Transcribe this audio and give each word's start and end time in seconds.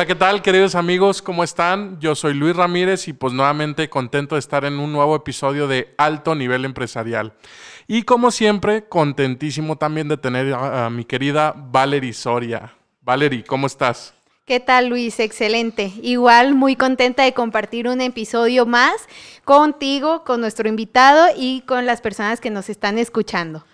Hola, 0.00 0.06
¿qué 0.06 0.14
tal, 0.14 0.40
queridos 0.40 0.76
amigos? 0.76 1.20
¿Cómo 1.20 1.44
están? 1.44 2.00
Yo 2.00 2.14
soy 2.14 2.32
Luis 2.32 2.56
Ramírez 2.56 3.06
y 3.06 3.12
pues 3.12 3.34
nuevamente 3.34 3.90
contento 3.90 4.34
de 4.34 4.38
estar 4.38 4.64
en 4.64 4.78
un 4.78 4.90
nuevo 4.92 5.14
episodio 5.14 5.68
de 5.68 5.92
Alto 5.98 6.34
Nivel 6.34 6.64
Empresarial. 6.64 7.34
Y 7.86 8.04
como 8.04 8.30
siempre, 8.30 8.88
contentísimo 8.88 9.76
también 9.76 10.08
de 10.08 10.16
tener 10.16 10.54
a, 10.54 10.86
a 10.86 10.90
mi 10.90 11.04
querida 11.04 11.54
Valerie 11.54 12.14
Soria. 12.14 12.72
Valerie, 13.02 13.44
¿cómo 13.44 13.66
estás? 13.66 14.14
¿Qué 14.46 14.58
tal 14.58 14.88
Luis? 14.88 15.20
Excelente. 15.20 15.92
Igual 16.00 16.54
muy 16.54 16.76
contenta 16.76 17.24
de 17.24 17.34
compartir 17.34 17.86
un 17.86 18.00
episodio 18.00 18.64
más 18.64 19.06
contigo, 19.44 20.24
con 20.24 20.40
nuestro 20.40 20.66
invitado 20.66 21.26
y 21.36 21.60
con 21.66 21.84
las 21.84 22.00
personas 22.00 22.40
que 22.40 22.48
nos 22.48 22.70
están 22.70 22.96
escuchando. 22.96 23.66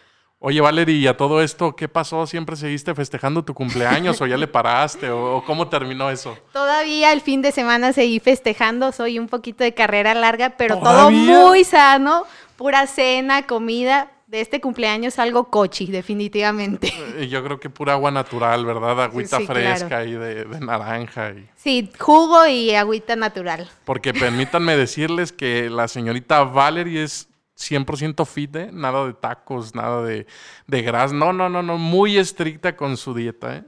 Oye, 0.49 0.61
Valerie, 0.61 0.95
¿y 0.95 1.09
a 1.09 1.17
todo 1.17 1.43
esto 1.43 1.75
qué 1.75 1.89
pasó? 1.89 2.25
¿Siempre 2.25 2.55
seguiste 2.55 2.95
festejando 2.95 3.45
tu 3.45 3.53
cumpleaños 3.53 4.21
o 4.21 4.29
ya 4.29 4.37
le 4.37 4.47
paraste 4.47 5.11
o, 5.11 5.43
cómo 5.45 5.67
terminó 5.67 6.09
eso? 6.09 6.39
Todavía 6.53 7.13
el 7.13 7.21
fin 7.21 7.43
de 7.43 7.51
semana 7.51 7.93
seguí 7.93 8.21
festejando, 8.21 8.93
soy 8.93 9.19
un 9.19 9.27
poquito 9.27 9.65
de 9.65 9.75
carrera 9.75 10.15
larga, 10.15 10.51
pero 10.51 10.79
todo 10.79 11.11
muy 11.11 11.65
sano, 11.65 12.27
pura 12.55 12.87
cena, 12.87 13.45
comida. 13.45 14.13
De 14.29 14.41
este 14.41 14.61
cumpleaños 14.61 15.21
algo 15.21 15.51
cochi, 15.51 15.87
definitivamente. 15.87 16.93
Yo 17.29 17.45
creo 17.45 17.61
que 17.61 17.71
pura 17.71 17.93
agua 17.93 18.11
natural, 18.11 18.65
¿verdad? 18.67 19.05
Agüita 19.05 19.39
fresca 19.41 20.03
y 20.05 20.15
de, 20.15 20.45
naranja. 20.61 21.31
Y... 21.31 21.49
Sí, 21.55 21.93
jugo 21.97 22.45
y 22.45 22.75
agüita 22.75 23.15
natural. 23.15 23.69
Porque 23.85 24.13
permítanme 24.13 24.77
decirles 24.77 25.31
que 25.31 25.71
la 25.71 25.87
señorita 25.87 26.43
Valerie 26.43 27.05
es 27.05 27.29
100% 27.57 28.27
fit, 28.27 28.55
¿eh? 28.57 28.71
nada 28.73 29.07
de 29.07 29.15
tacos, 29.15 29.75
nada 29.75 30.03
de, 30.03 30.27
de 30.67 30.83
grasa. 30.83 31.15
No, 31.15 31.33
no, 31.33 31.49
no, 31.49 31.63
no, 31.63 31.79
muy 31.79 32.19
estricta 32.19 32.77
con 32.77 32.97
su 32.97 33.15
dieta. 33.15 33.57
¿eh? 33.57 33.65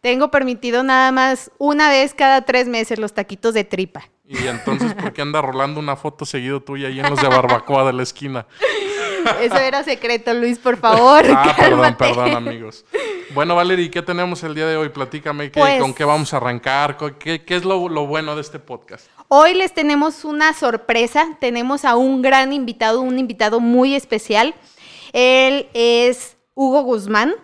Tengo 0.00 0.30
permitido 0.30 0.82
nada 0.82 1.12
más 1.12 1.50
una 1.58 1.90
vez 1.90 2.14
cada 2.14 2.42
tres 2.42 2.68
meses 2.68 2.98
los 2.98 3.12
taquitos 3.12 3.54
de 3.54 3.64
tripa. 3.64 4.04
Y 4.26 4.46
entonces, 4.46 4.94
¿por 4.94 5.12
qué 5.12 5.22
anda 5.22 5.42
rolando 5.42 5.80
una 5.80 5.96
foto 5.96 6.24
seguido 6.24 6.60
tuya 6.62 6.86
ahí 6.86 7.00
en 7.00 7.10
los 7.10 7.20
de 7.20 7.26
barbacoa 7.26 7.84
de 7.84 7.92
la 7.92 8.04
esquina? 8.04 8.46
Eso 9.40 9.56
era 9.56 9.82
secreto, 9.82 10.32
Luis, 10.34 10.58
por 10.58 10.76
favor. 10.76 11.24
Ah, 11.30 11.54
perdón, 11.56 11.96
perdón, 11.96 12.36
amigos. 12.36 12.84
Bueno, 13.34 13.56
Valerie, 13.56 13.90
¿qué 13.90 14.02
tenemos 14.02 14.42
el 14.44 14.54
día 14.54 14.66
de 14.66 14.76
hoy? 14.76 14.88
Platícame 14.90 15.50
pues 15.50 15.80
con 15.80 15.92
qué 15.92 16.04
vamos 16.04 16.32
a 16.32 16.36
arrancar, 16.36 16.96
qué, 17.18 17.44
qué 17.44 17.56
es 17.56 17.64
lo, 17.64 17.88
lo 17.88 18.06
bueno 18.06 18.34
de 18.36 18.40
este 18.40 18.58
podcast. 18.58 19.06
Hoy 19.32 19.54
les 19.54 19.72
tenemos 19.72 20.24
una 20.24 20.52
sorpresa. 20.54 21.36
Tenemos 21.38 21.84
a 21.84 21.94
un 21.94 22.20
gran 22.20 22.52
invitado, 22.52 23.00
un 23.00 23.16
invitado 23.16 23.60
muy 23.60 23.94
especial. 23.94 24.56
Él 25.12 25.68
es 25.72 26.36
Hugo 26.54 26.82
Guzmán. 26.82 27.36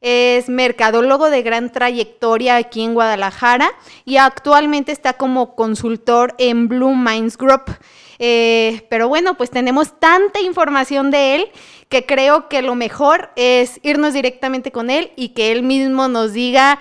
Es 0.00 0.48
mercadólogo 0.48 1.30
de 1.30 1.42
gran 1.42 1.70
trayectoria 1.70 2.56
aquí 2.56 2.82
en 2.82 2.94
Guadalajara 2.94 3.70
y 4.04 4.16
actualmente 4.16 4.90
está 4.90 5.12
como 5.12 5.54
consultor 5.54 6.34
en 6.38 6.66
Blue 6.66 6.96
Minds 6.96 7.38
Group. 7.38 7.70
Eh, 8.18 8.84
pero 8.90 9.06
bueno, 9.06 9.36
pues 9.36 9.50
tenemos 9.50 10.00
tanta 10.00 10.40
información 10.40 11.12
de 11.12 11.36
él 11.36 11.52
que 11.88 12.04
creo 12.04 12.48
que 12.48 12.62
lo 12.62 12.74
mejor 12.74 13.30
es 13.36 13.78
irnos 13.84 14.12
directamente 14.12 14.72
con 14.72 14.90
él 14.90 15.12
y 15.14 15.28
que 15.28 15.52
él 15.52 15.62
mismo 15.62 16.08
nos 16.08 16.32
diga 16.32 16.80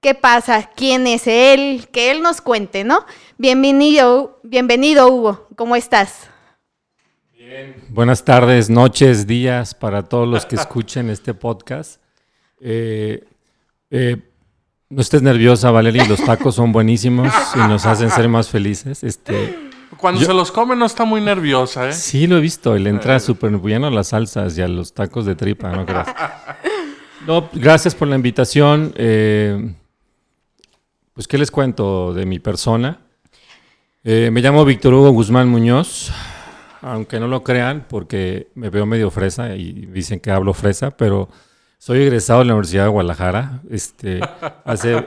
qué 0.00 0.14
pasa, 0.14 0.70
quién 0.76 1.06
es 1.06 1.26
él, 1.26 1.88
que 1.90 2.10
él 2.10 2.22
nos 2.22 2.40
cuente, 2.40 2.84
¿no? 2.84 3.04
Bienvenido, 3.36 4.38
bienvenido 4.44 5.08
Hugo, 5.08 5.48
¿cómo 5.56 5.74
estás? 5.74 6.28
Bien. 7.36 7.74
Buenas 7.88 8.24
tardes, 8.24 8.70
noches, 8.70 9.26
días 9.26 9.74
para 9.74 10.04
todos 10.04 10.28
los 10.28 10.46
que 10.46 10.56
escuchen 10.56 11.10
este 11.10 11.34
podcast. 11.34 12.00
Eh, 12.60 13.24
eh, 13.90 14.18
no 14.88 15.00
estés 15.00 15.22
nerviosa, 15.22 15.70
Valeria, 15.72 16.06
los 16.06 16.24
tacos 16.24 16.54
son 16.54 16.70
buenísimos 16.70 17.32
y 17.56 17.58
nos 17.58 17.84
hacen 17.84 18.10
ser 18.10 18.28
más 18.28 18.48
felices. 18.48 19.02
Este, 19.02 19.70
Cuando 19.96 20.20
se 20.20 20.32
los 20.32 20.52
come 20.52 20.76
no 20.76 20.86
está 20.86 21.04
muy 21.04 21.20
nerviosa, 21.20 21.88
¿eh? 21.88 21.92
Sí, 21.92 22.28
lo 22.28 22.38
he 22.38 22.40
visto, 22.40 22.76
le 22.76 22.88
entra 22.88 23.16
eh. 23.16 23.20
súper 23.20 23.50
bien 23.58 23.82
a 23.84 23.90
las 23.90 24.08
salsas 24.08 24.56
y 24.56 24.62
a 24.62 24.68
los 24.68 24.94
tacos 24.94 25.26
de 25.26 25.34
tripa, 25.34 25.72
¿no 25.72 25.84
creas? 25.84 26.08
No, 27.26 27.50
gracias 27.52 27.94
por 27.94 28.08
la 28.08 28.14
invitación. 28.14 28.94
Eh, 28.96 29.74
pues, 31.18 31.26
¿qué 31.26 31.36
les 31.36 31.50
cuento 31.50 32.14
de 32.14 32.26
mi 32.26 32.38
persona? 32.38 33.00
Eh, 34.04 34.30
me 34.30 34.40
llamo 34.40 34.64
Víctor 34.64 34.94
Hugo 34.94 35.10
Guzmán 35.10 35.48
Muñoz, 35.48 36.12
aunque 36.80 37.18
no 37.18 37.26
lo 37.26 37.42
crean, 37.42 37.86
porque 37.88 38.46
me 38.54 38.70
veo 38.70 38.86
medio 38.86 39.10
fresa 39.10 39.56
y 39.56 39.86
dicen 39.86 40.20
que 40.20 40.30
hablo 40.30 40.54
fresa, 40.54 40.96
pero 40.96 41.28
soy 41.76 42.02
egresado 42.02 42.38
de 42.38 42.44
la 42.44 42.52
Universidad 42.52 42.84
de 42.84 42.90
Guadalajara, 42.90 43.62
este, 43.68 44.20
hace 44.64 45.04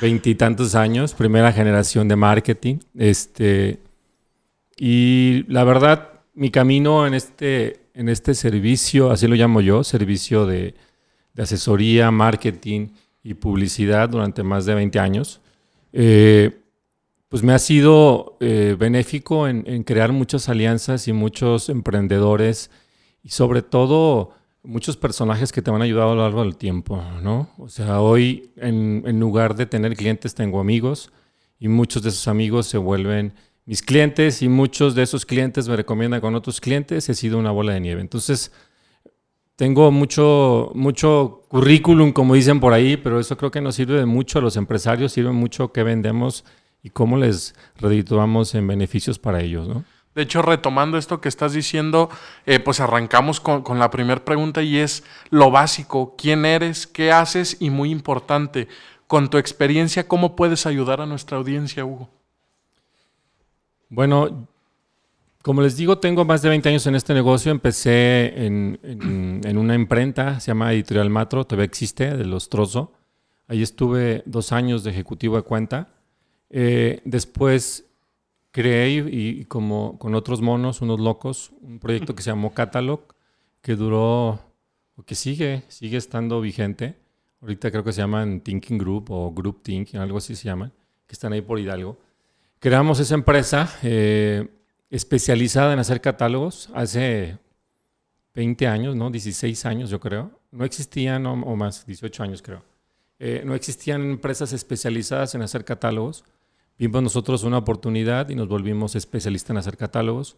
veintitantos 0.00 0.74
años, 0.74 1.12
primera 1.12 1.52
generación 1.52 2.08
de 2.08 2.16
marketing, 2.16 2.78
este, 2.96 3.78
y 4.78 5.44
la 5.48 5.64
verdad, 5.64 6.22
mi 6.32 6.50
camino 6.50 7.06
en 7.06 7.12
este, 7.12 7.88
en 7.92 8.08
este 8.08 8.32
servicio, 8.32 9.10
así 9.10 9.26
lo 9.26 9.34
llamo 9.34 9.60
yo, 9.60 9.84
servicio 9.84 10.46
de, 10.46 10.74
de 11.34 11.42
asesoría, 11.42 12.10
marketing 12.10 12.88
y 13.22 13.34
publicidad 13.34 14.08
durante 14.08 14.42
más 14.42 14.64
de 14.64 14.76
20 14.76 14.98
años, 14.98 15.41
eh, 15.92 16.58
pues 17.28 17.42
me 17.42 17.52
ha 17.52 17.58
sido 17.58 18.36
eh, 18.40 18.76
benéfico 18.78 19.48
en, 19.48 19.84
crear 19.84 20.12
muchas 20.12 20.48
alianzas 20.48 21.08
y 21.08 21.12
muchos 21.12 21.68
emprendedores 21.68 22.70
y 23.22 23.30
sobre 23.30 23.62
todo 23.62 24.32
muchos 24.62 24.96
personajes 24.96 25.50
que 25.50 25.62
te 25.62 25.70
han 25.70 25.82
ayudado 25.82 26.12
a 26.12 26.14
lo 26.14 26.22
largo 26.22 26.42
del 26.42 26.56
tiempo, 26.56 27.02
¿no? 27.22 27.48
O 27.58 27.68
sea, 27.68 28.00
hoy 28.00 28.50
en, 28.56 29.02
en 29.06 29.18
lugar 29.18 29.56
de 29.56 29.66
tener 29.66 29.96
clientes 29.96 30.34
tengo 30.34 30.60
amigos 30.60 31.10
y 31.58 31.68
muchos 31.68 32.02
de 32.02 32.10
esos 32.10 32.28
amigos 32.28 32.66
se 32.66 32.78
vuelven 32.78 33.32
mis 33.64 33.82
clientes 33.82 34.42
y 34.42 34.48
muchos 34.48 34.94
de 34.94 35.02
esos 35.02 35.24
clientes 35.24 35.68
me 35.68 35.76
recomiendan 35.76 36.20
con 36.20 36.34
otros 36.34 36.60
clientes, 36.60 37.08
he 37.08 37.14
sido 37.14 37.38
una 37.38 37.50
bola 37.50 37.72
de 37.72 37.80
nieve. 37.80 38.00
Entonces, 38.00 38.52
tengo 39.56 39.90
mucho, 39.90 40.72
mucho 40.74 41.42
currículum, 41.48 42.12
como 42.12 42.34
dicen 42.34 42.60
por 42.60 42.72
ahí, 42.72 42.96
pero 42.96 43.20
eso 43.20 43.36
creo 43.36 43.50
que 43.50 43.60
nos 43.60 43.74
sirve 43.74 43.98
de 43.98 44.06
mucho 44.06 44.38
a 44.38 44.42
los 44.42 44.56
empresarios, 44.56 45.12
sirve 45.12 45.32
mucho 45.32 45.72
qué 45.72 45.82
vendemos 45.82 46.44
y 46.82 46.90
cómo 46.90 47.16
les 47.16 47.54
redituamos 47.76 48.54
en 48.54 48.66
beneficios 48.66 49.18
para 49.18 49.40
ellos, 49.40 49.68
¿no? 49.68 49.84
De 50.14 50.22
hecho, 50.22 50.42
retomando 50.42 50.98
esto 50.98 51.22
que 51.22 51.28
estás 51.30 51.54
diciendo, 51.54 52.10
eh, 52.44 52.60
pues 52.60 52.80
arrancamos 52.80 53.40
con, 53.40 53.62
con 53.62 53.78
la 53.78 53.90
primera 53.90 54.22
pregunta 54.22 54.62
y 54.62 54.76
es 54.76 55.04
lo 55.30 55.50
básico, 55.50 56.16
¿quién 56.18 56.44
eres? 56.44 56.86
¿Qué 56.86 57.10
haces? 57.12 57.56
Y 57.60 57.70
muy 57.70 57.90
importante, 57.90 58.68
con 59.06 59.30
tu 59.30 59.38
experiencia, 59.38 60.06
¿cómo 60.06 60.36
puedes 60.36 60.66
ayudar 60.66 61.00
a 61.00 61.06
nuestra 61.06 61.38
audiencia, 61.38 61.84
Hugo? 61.84 62.10
Bueno, 63.88 64.48
como 65.42 65.60
les 65.62 65.76
digo, 65.76 65.98
tengo 65.98 66.24
más 66.24 66.40
de 66.42 66.48
20 66.48 66.68
años 66.68 66.86
en 66.86 66.94
este 66.94 67.14
negocio. 67.14 67.50
Empecé 67.50 68.46
en, 68.46 69.58
una 69.58 69.74
imprenta, 69.74 70.38
se 70.40 70.48
llama 70.48 70.72
Editorial 70.72 71.10
Matro, 71.10 71.44
todavía 71.44 71.64
existe, 71.64 72.16
de 72.16 72.24
los 72.24 72.48
Trozo. 72.48 72.92
Ahí 73.48 73.60
estuve 73.60 74.22
dos 74.24 74.52
años 74.52 74.84
de 74.84 74.90
ejecutivo 74.90 75.36
de 75.36 75.42
cuenta. 75.42 75.88
Eh, 76.48 77.00
después 77.04 77.86
creé, 78.52 78.90
y, 79.10 79.44
como 79.46 79.98
con 79.98 80.14
otros 80.14 80.40
monos, 80.40 80.80
unos 80.80 81.00
locos, 81.00 81.52
un 81.60 81.80
proyecto 81.80 82.14
que 82.14 82.22
se 82.22 82.30
llamó 82.30 82.54
Catalog, 82.54 83.00
que 83.60 83.74
duró, 83.74 84.40
o 84.94 85.02
que 85.04 85.16
sigue, 85.16 85.64
sigue 85.66 85.96
estando 85.96 86.40
vigente. 86.40 86.94
Ahorita 87.40 87.72
creo 87.72 87.82
que 87.82 87.92
se 87.92 88.00
llaman 88.00 88.42
Thinking 88.42 88.78
Group 88.78 89.10
o 89.10 89.32
Group 89.32 89.62
Thinking, 89.62 89.98
algo 89.98 90.18
así 90.18 90.36
se 90.36 90.44
llaman, 90.44 90.72
que 91.08 91.14
están 91.14 91.32
ahí 91.32 91.40
por 91.40 91.58
Hidalgo. 91.58 91.98
Creamos 92.60 93.00
esa 93.00 93.14
empresa. 93.16 93.68
Eh, 93.82 94.48
especializada 94.92 95.72
en 95.72 95.78
hacer 95.78 96.02
catálogos 96.02 96.68
hace 96.74 97.38
20 98.34 98.66
años, 98.66 98.94
¿no? 98.94 99.10
16 99.10 99.64
años 99.64 99.88
yo 99.88 99.98
creo. 99.98 100.38
No 100.50 100.66
existían, 100.66 101.24
o, 101.24 101.56
más, 101.56 101.86
18 101.86 102.22
años 102.22 102.42
creo. 102.42 102.62
Eh, 103.18 103.42
no 103.46 103.54
existían 103.54 104.02
empresas 104.02 104.52
especializadas 104.52 105.34
en 105.34 105.40
hacer 105.40 105.64
catálogos. 105.64 106.24
Vimos 106.78 107.02
nosotros 107.02 107.42
una 107.42 107.56
oportunidad 107.56 108.28
y 108.28 108.34
nos 108.34 108.48
volvimos 108.48 108.94
especialistas 108.94 109.50
en 109.50 109.56
hacer 109.56 109.78
catálogos. 109.78 110.36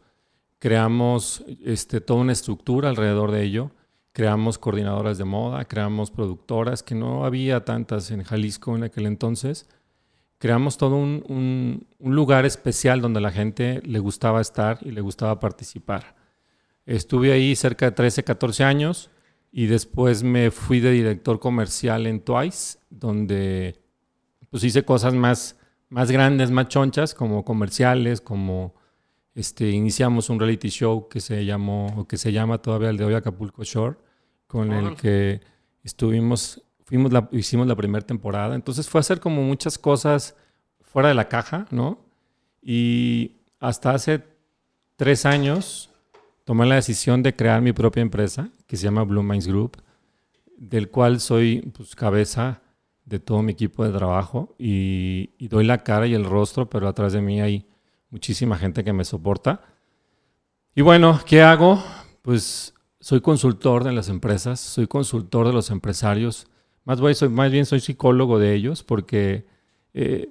Creamos 0.61 1.45
este, 1.65 2.01
toda 2.01 2.21
una 2.21 2.33
estructura 2.33 2.89
alrededor 2.89 3.33
de 3.33 3.43
ello. 3.43 3.73
Creamos 4.12 4.59
coordinadoras 4.59 5.19
de 5.19 5.25
moda, 5.25 5.65
creamos 5.65 6.12
productoras, 6.12 6.85
que 6.85 6.95
no 6.95 7.25
había 7.25 7.65
tantas 7.65 8.12
en 8.12 8.23
Jalisco 8.23 8.77
en 8.77 8.85
aquel 8.85 9.06
entonces 9.06 9.67
creamos 10.44 10.76
todo 10.76 10.96
un, 10.96 11.87
lugar 12.00 12.44
especial 12.44 13.00
donde 13.00 13.19
la 13.19 13.31
gente 13.31 13.81
le 13.82 13.99
gustaba 13.99 14.43
estar 14.43 14.79
y 14.82 14.91
le 14.91 15.00
gustaba 15.00 15.41
participar. 15.41 16.17
Estuve 16.85 17.32
ahí 17.32 17.56
cerca 17.56 17.87
de 17.87 17.93
13, 17.93 18.25
14 18.25 18.62
años 18.62 19.11
y 19.50 19.64
después 19.64 20.23
me 20.23 20.50
fui 20.50 20.81
de 20.81 20.91
director 20.91 21.41
comercial 21.41 22.06
en 22.06 22.20
Twice, 22.20 22.76
donde 22.91 23.81
pues 24.50 24.62
hice 24.64 24.85
cosas 24.85 25.14
más, 25.14 25.58
más 25.88 26.11
grandes, 26.11 26.50
más 26.50 26.69
chonchas, 26.69 27.14
como 27.14 27.43
comerciales, 27.43 28.20
como 28.20 28.75
este, 29.35 29.70
iniciamos 29.70 30.29
un 30.29 30.38
reality 30.38 30.69
show 30.69 31.08
que 31.08 31.20
se 31.20 31.46
llamó, 31.46 31.87
o 31.96 32.06
que 32.06 32.19
se 32.19 32.32
llama 32.32 32.58
todavía 32.58 32.91
el 32.91 32.99
de 32.99 33.06
hoy 33.06 33.14
Acapulco 33.14 33.64
Shore, 33.64 33.96
con 34.46 34.75
el 34.75 34.94
que 34.94 35.41
estuvimos 35.82 36.61
fuimos 36.94 37.12
la, 37.12 37.29
hicimos 37.32 37.67
la 37.67 37.75
primera 37.75 38.06
temporada. 38.06 38.55
Entonces 38.55 38.88
fue 38.88 39.00
hacer 39.00 39.19
como 39.19 39.43
muchas 39.43 39.79
cosas 39.79 40.37
fuera 40.81 41.08
de 41.08 41.14
la 41.14 41.29
caja, 41.29 41.67
¿no? 41.73 41.99
Y 42.62 43.32
hasta 43.58 43.91
hace 43.91 44.23
tres 44.94 45.26
años 45.26 45.91
tomé 46.44 46.67
la 46.67 46.76
decisión 46.76 47.23
de 47.25 47.35
crear 47.35 47.61
mi 47.62 47.73
propia 47.73 48.00
empresa, 48.00 48.50
que 48.69 48.76
se 48.76 48.85
llama 48.85 49.02
Blue 49.02 49.25
Minds 49.25 49.49
Group, 49.49 49.82
del 50.56 50.88
cual 50.88 51.19
soy 51.19 51.62
pues, 51.76 51.96
cabeza 51.96 52.61
de 53.05 53.19
todo 53.19 53.43
mi 53.43 53.52
equipo 53.52 53.85
de 53.85 53.91
trabajo 53.91 54.55
y, 54.56 55.31
y, 55.37 55.49
doy 55.49 55.64
la 55.64 55.79
cara 55.79 56.06
y 56.06 56.14
el 56.14 56.25
rostro, 56.25 56.70
pero 56.70 56.87
atrás 56.87 57.12
de 57.12 57.20
mí 57.20 57.41
hay 57.41 57.67
muchísima 58.08 58.56
gente 58.56 58.85
que 58.85 58.93
me 58.93 59.05
soporta. 59.05 59.62
Y 60.76 60.82
bueno, 60.82 61.20
¿qué 61.26 61.43
hago? 61.43 61.82
Pues 62.23 62.73
soy 63.00 63.20
consultor 63.20 63.82
de 63.82 63.93
las 63.93 64.08
empresas, 64.08 64.61
soy 64.61 64.87
consultor 64.87 65.49
de 65.49 65.52
los 65.52 65.70
empresarios, 65.70 66.46
más, 66.85 67.01
voy, 67.01 67.15
soy, 67.15 67.29
más 67.29 67.51
bien 67.51 67.67
soy 67.67 67.81
psicólogo 67.81 68.39
de 68.39 68.55
ellos 68.55 68.83
porque 68.83 69.47
eh, 69.95 70.31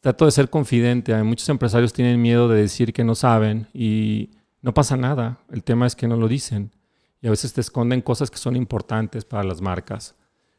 trato 0.00 0.24
de 0.24 0.30
ser 0.30 0.50
confidente. 0.50 1.14
Hay 1.14 1.24
muchos 1.24 1.48
empresarios 1.48 1.92
tienen 1.92 2.22
miedo 2.22 2.48
de 2.48 2.60
decir 2.60 2.92
que 2.92 3.04
no 3.04 3.14
saben 3.14 3.68
y 3.72 4.30
no 4.62 4.74
pasa 4.74 4.96
nada. 4.96 5.40
El 5.50 5.64
tema 5.64 5.86
es 5.86 5.96
que 5.96 6.08
no 6.08 6.16
lo 6.16 6.28
dicen 6.28 6.72
y 7.20 7.26
a 7.26 7.30
veces 7.30 7.52
te 7.52 7.60
esconden 7.60 8.00
cosas 8.00 8.30
que 8.30 8.38
son 8.38 8.56
importantes 8.56 9.24
para 9.24 9.44
las 9.44 9.60
marcas. 9.60 10.14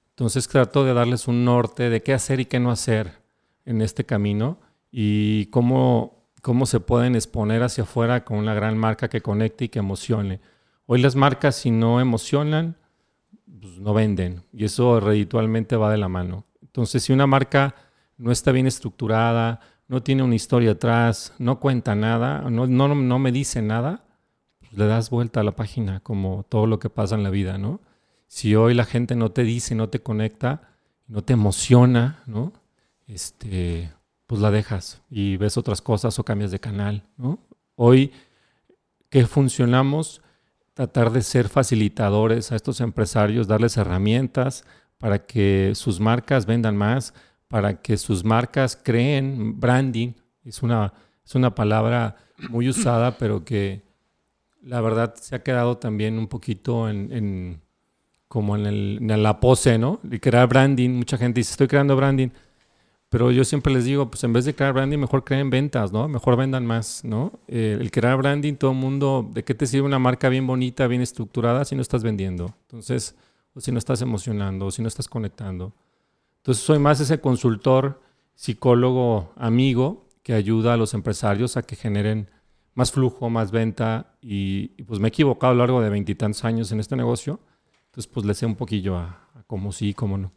Entonces 0.09 0.47
trato 0.47 0.83
de 0.83 0.94
darles 0.94 1.27
un 1.27 1.45
norte 1.45 1.89
de 1.89 2.03
qué 2.03 2.13
hacer 2.13 2.42
y 2.42 2.45
qué 2.45 2.59
no 2.59 2.71
hacer 2.71 3.21
en 3.65 3.81
este 3.81 4.06
camino 4.06 4.59
y 4.92 5.45
cómo, 5.47 6.25
cómo 6.42 6.65
se 6.65 6.80
pueden 6.80 7.15
exponer 7.15 7.63
hacia 7.63 7.83
afuera 7.83 8.25
con 8.25 8.38
una 8.38 8.53
gran 8.53 8.77
marca 8.77 9.07
que 9.09 9.21
conecte 9.21 9.65
y 9.65 9.69
que 9.69 9.80
emocione. 9.80 10.42
Hoy 10.85 11.01
las 11.01 11.15
marcas 11.15 11.56
si 11.56 11.71
no 11.71 12.01
emocionan, 12.01 12.75
pues 13.61 13.79
no 13.79 13.93
venden 13.93 14.43
y 14.53 14.65
eso 14.65 14.99
reditualmente 14.99 15.75
va 15.75 15.91
de 15.91 15.97
la 15.97 16.09
mano. 16.09 16.45
Entonces 16.61 17.03
si 17.03 17.13
una 17.13 17.27
marca 17.27 17.75
no 18.17 18.31
está 18.31 18.51
bien 18.51 18.67
estructurada, 18.67 19.61
no 19.87 20.03
tiene 20.03 20.23
una 20.23 20.35
historia 20.35 20.71
atrás, 20.71 21.33
no 21.39 21.59
cuenta 21.59 21.95
nada, 21.95 22.49
no, 22.49 22.67
no, 22.67 22.93
no 22.93 23.19
me 23.19 23.31
dice 23.31 23.61
nada, 23.61 24.03
pues 24.59 24.73
le 24.73 24.85
das 24.85 25.09
vuelta 25.09 25.39
a 25.39 25.43
la 25.43 25.55
página 25.55 25.99
como 26.01 26.45
todo 26.47 26.67
lo 26.67 26.79
que 26.79 26.89
pasa 26.89 27.15
en 27.15 27.23
la 27.23 27.29
vida, 27.31 27.57
¿no? 27.57 27.81
Si 28.27 28.55
hoy 28.55 28.75
la 28.75 28.85
gente 28.85 29.15
no 29.15 29.31
te 29.31 29.43
dice, 29.43 29.73
no 29.73 29.89
te 29.89 30.01
conecta, 30.01 30.75
no 31.07 31.23
te 31.23 31.33
emociona, 31.33 32.21
¿no? 32.27 32.53
Este, 33.07 33.91
pues 34.27 34.39
la 34.41 34.51
dejas 34.51 35.01
y 35.09 35.37
ves 35.37 35.57
otras 35.57 35.81
cosas 35.81 36.19
o 36.19 36.23
cambias 36.23 36.51
de 36.51 36.59
canal, 36.59 37.03
¿no? 37.17 37.39
Hoy 37.75 38.11
que 39.09 39.25
funcionamos 39.25 40.21
tratar 40.79 41.11
de 41.11 41.21
ser 41.23 41.49
facilitadores 41.49 42.53
a 42.53 42.55
estos 42.55 42.79
empresarios, 42.79 43.49
darles 43.49 43.75
herramientas 43.75 44.63
para 44.97 45.25
que 45.25 45.73
sus 45.75 45.99
marcas 45.99 46.45
vendan 46.45 46.77
más, 46.77 47.13
para 47.49 47.81
que 47.81 47.97
sus 47.97 48.23
marcas 48.23 48.79
creen 48.81 49.59
branding. 49.59 50.13
Es 50.45 50.63
una, 50.63 50.93
es 51.25 51.35
una 51.35 51.53
palabra 51.53 52.15
muy 52.49 52.69
usada, 52.69 53.11
pero 53.19 53.43
que 53.43 53.81
la 54.61 54.79
verdad 54.79 55.15
se 55.15 55.35
ha 55.35 55.43
quedado 55.43 55.77
también 55.77 56.17
un 56.17 56.29
poquito 56.29 56.87
en, 56.89 57.59
como 58.29 58.55
en, 58.55 58.65
el, 58.65 58.99
en, 59.01 59.21
la 59.21 59.41
pose, 59.41 59.77
¿no? 59.77 59.99
De 60.01 60.21
crear 60.21 60.47
branding. 60.47 60.91
Mucha 60.91 61.17
gente 61.17 61.41
dice, 61.41 61.51
estoy 61.51 61.67
creando 61.67 61.97
branding. 61.97 62.29
Pero 63.09 63.31
yo 63.31 63.44
siempre 63.44 63.73
les 63.73 63.85
digo, 63.85 64.09
pues 64.11 64.23
en 64.23 64.33
vez 64.33 64.45
de 64.45 64.53
crear 64.53 64.71
branding, 64.71 65.00
mejor 65.00 65.23
creen 65.23 65.50
ventas, 65.50 65.91
¿no? 65.91 66.07
Mejor 66.07 66.38
vendan 66.38 66.65
más, 66.67 67.03
¿no? 67.03 67.39
Eh, 67.47 67.75
el 67.79 67.89
crear 67.89 68.15
branding, 68.17 68.53
todo 68.53 68.71
el 68.71 68.77
mundo, 68.77 69.27
¿de 69.33 69.44
qué 69.44 69.56
te 69.56 69.65
sirve 69.65 69.88
una 69.88 69.97
marca 69.97 70.29
bien 70.29 70.45
bonita, 70.45 70.85
bien 70.85 71.01
estructurada 71.01 71.65
si 71.65 71.75
no 71.75 71.81
estás 71.81 72.03
vendiendo? 72.03 72.53
Entonces, 72.61 73.15
o 73.56 73.61
si 73.61 73.71
no 73.71 73.79
estás 73.79 74.03
emocionando, 74.03 74.67
o 74.67 74.71
si 74.71 74.83
no 74.83 74.88
estás 74.88 75.07
conectando. 75.07 75.73
Entonces, 76.38 76.63
soy 76.63 76.77
más 76.77 77.00
ese 77.00 77.19
consultor, 77.19 78.00
psicólogo, 78.35 79.33
amigo, 79.35 80.07
que 80.21 80.33
ayuda 80.33 80.73
a 80.73 80.77
los 80.77 80.94
empresarios 80.94 81.57
a 81.57 81.63
que 81.63 81.75
generen 81.75 82.29
más 82.75 82.91
flujo, 82.91 83.31
más 83.31 83.50
venta. 83.50 84.13
Y, 84.21 84.67
pues 84.83 85.00
me 85.00 85.07
he 85.07 85.09
equivocado 85.09 85.51
a 85.51 85.56
lo 85.56 85.59
largo 85.59 85.81
de 85.81 85.89
veintitantos 85.89 86.45
años 86.45 86.71
en 86.71 86.79
este 86.79 86.95
negocio. 86.95 87.39
Entonces, 87.88 88.11
pues 88.13 88.23
le 88.25 88.35
sé 88.35 88.45
un 88.45 88.56
poquillo 88.56 88.97
a, 88.97 89.29
a 89.33 89.44
cómo 89.47 89.71
sí 89.71 89.95
cómo 89.95 90.17
no. 90.19 90.31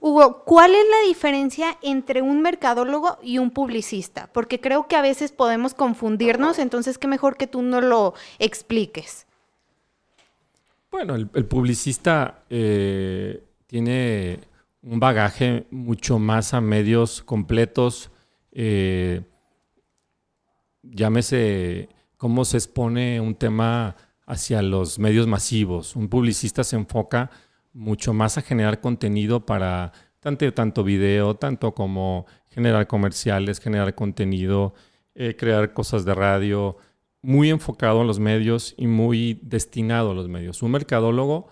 Hugo, 0.00 0.44
¿cuál 0.44 0.74
es 0.74 0.84
la 0.90 1.08
diferencia 1.08 1.78
entre 1.82 2.22
un 2.22 2.42
mercadólogo 2.42 3.18
y 3.22 3.38
un 3.38 3.50
publicista? 3.50 4.28
Porque 4.32 4.60
creo 4.60 4.86
que 4.88 4.96
a 4.96 5.02
veces 5.02 5.32
podemos 5.32 5.74
confundirnos, 5.74 6.58
entonces 6.58 6.98
qué 6.98 7.08
mejor 7.08 7.36
que 7.36 7.46
tú 7.46 7.62
no 7.62 7.80
lo 7.80 8.14
expliques. 8.38 9.26
Bueno, 10.90 11.14
el, 11.14 11.30
el 11.34 11.46
publicista 11.46 12.44
eh, 12.50 13.42
tiene 13.66 14.40
un 14.82 15.00
bagaje 15.00 15.66
mucho 15.70 16.18
más 16.18 16.54
a 16.54 16.60
medios 16.60 17.22
completos. 17.22 18.10
Eh, 18.50 19.22
llámese 20.82 21.88
cómo 22.16 22.44
se 22.44 22.56
expone 22.58 23.20
un 23.20 23.34
tema 23.34 23.96
hacia 24.26 24.62
los 24.62 24.98
medios 24.98 25.26
masivos. 25.26 25.96
Un 25.96 26.08
publicista 26.08 26.64
se 26.64 26.76
enfoca 26.76 27.30
mucho 27.72 28.12
más 28.12 28.38
a 28.38 28.42
generar 28.42 28.80
contenido 28.80 29.46
para 29.46 29.92
tanto, 30.20 30.52
tanto 30.52 30.84
video, 30.84 31.34
tanto 31.34 31.74
como 31.74 32.26
generar 32.48 32.86
comerciales, 32.86 33.60
generar 33.60 33.94
contenido, 33.94 34.74
eh, 35.14 35.36
crear 35.36 35.72
cosas 35.72 36.04
de 36.04 36.14
radio, 36.14 36.76
muy 37.22 37.50
enfocado 37.50 38.00
en 38.00 38.06
los 38.06 38.18
medios 38.18 38.74
y 38.76 38.86
muy 38.86 39.40
destinado 39.42 40.10
a 40.10 40.14
los 40.14 40.28
medios. 40.28 40.62
Un 40.62 40.72
mercadólogo 40.72 41.48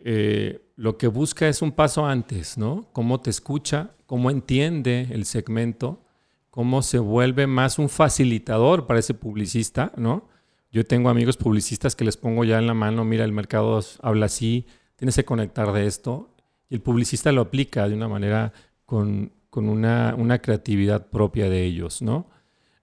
eh, 0.00 0.62
lo 0.76 0.98
que 0.98 1.08
busca 1.08 1.48
es 1.48 1.62
un 1.62 1.72
paso 1.72 2.06
antes, 2.06 2.58
¿no? 2.58 2.88
Cómo 2.92 3.20
te 3.20 3.30
escucha, 3.30 3.90
cómo 4.06 4.30
entiende 4.30 5.08
el 5.10 5.24
segmento, 5.24 6.04
cómo 6.50 6.82
se 6.82 6.98
vuelve 6.98 7.46
más 7.46 7.78
un 7.78 7.88
facilitador 7.88 8.86
para 8.86 9.00
ese 9.00 9.14
publicista, 9.14 9.92
¿no? 9.96 10.28
Yo 10.70 10.84
tengo 10.84 11.08
amigos 11.08 11.36
publicistas 11.36 11.96
que 11.96 12.04
les 12.04 12.16
pongo 12.16 12.44
ya 12.44 12.58
en 12.58 12.66
la 12.66 12.74
mano, 12.74 13.04
mira, 13.04 13.24
el 13.24 13.32
mercado 13.32 13.80
habla 14.02 14.26
así, 14.26 14.66
tienes 14.96 15.16
que 15.16 15.24
conectar 15.24 15.72
de 15.72 15.86
esto. 15.86 16.30
Y 16.68 16.74
el 16.74 16.80
publicista 16.80 17.30
lo 17.32 17.42
aplica 17.42 17.88
de 17.88 17.94
una 17.94 18.08
manera 18.08 18.52
con, 18.84 19.32
una, 19.52 20.38
creatividad 20.42 21.08
propia 21.08 21.48
de 21.48 21.64
ellos, 21.64 22.02
¿no? 22.02 22.26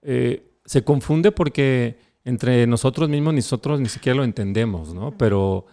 Eh, 0.02 0.54
se 0.64 0.82
confunde 0.82 1.30
porque 1.30 1.98
entre 2.24 2.66
nosotros 2.66 3.08
mismos 3.08 3.34
nosotros 3.34 3.80
ni 3.80 3.88
siquiera 3.88 4.16
lo 4.16 4.24
entendemos, 4.24 4.94
¿no? 4.94 5.16
Pero 5.16 5.66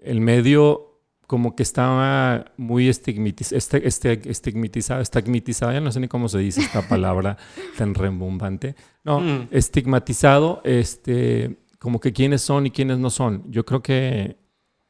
el 0.00 0.20
medio 0.20 0.92
como 1.26 1.56
que 1.56 1.62
estaba 1.62 2.52
muy 2.58 2.88
estigmatizado, 2.88 3.56
este, 3.56 3.88
este, 3.88 4.30
estigmatizado, 4.30 5.00
estigmatizado, 5.00 5.72
ya 5.72 5.80
no 5.80 5.90
sé 5.90 5.98
ni 5.98 6.08
cómo 6.08 6.28
se 6.28 6.38
dice 6.38 6.60
esta 6.60 6.82
palabra 6.88 7.38
tan 7.78 7.94
rembombante. 7.94 8.74
No, 9.02 9.20
mm. 9.20 9.48
estigmatizado, 9.50 10.60
este, 10.64 11.56
como 11.78 12.00
que 12.00 12.12
quiénes 12.12 12.42
son 12.42 12.66
y 12.66 12.70
quiénes 12.70 12.98
no 12.98 13.08
son. 13.08 13.50
Yo 13.50 13.64
creo 13.64 13.82
que 13.82 14.36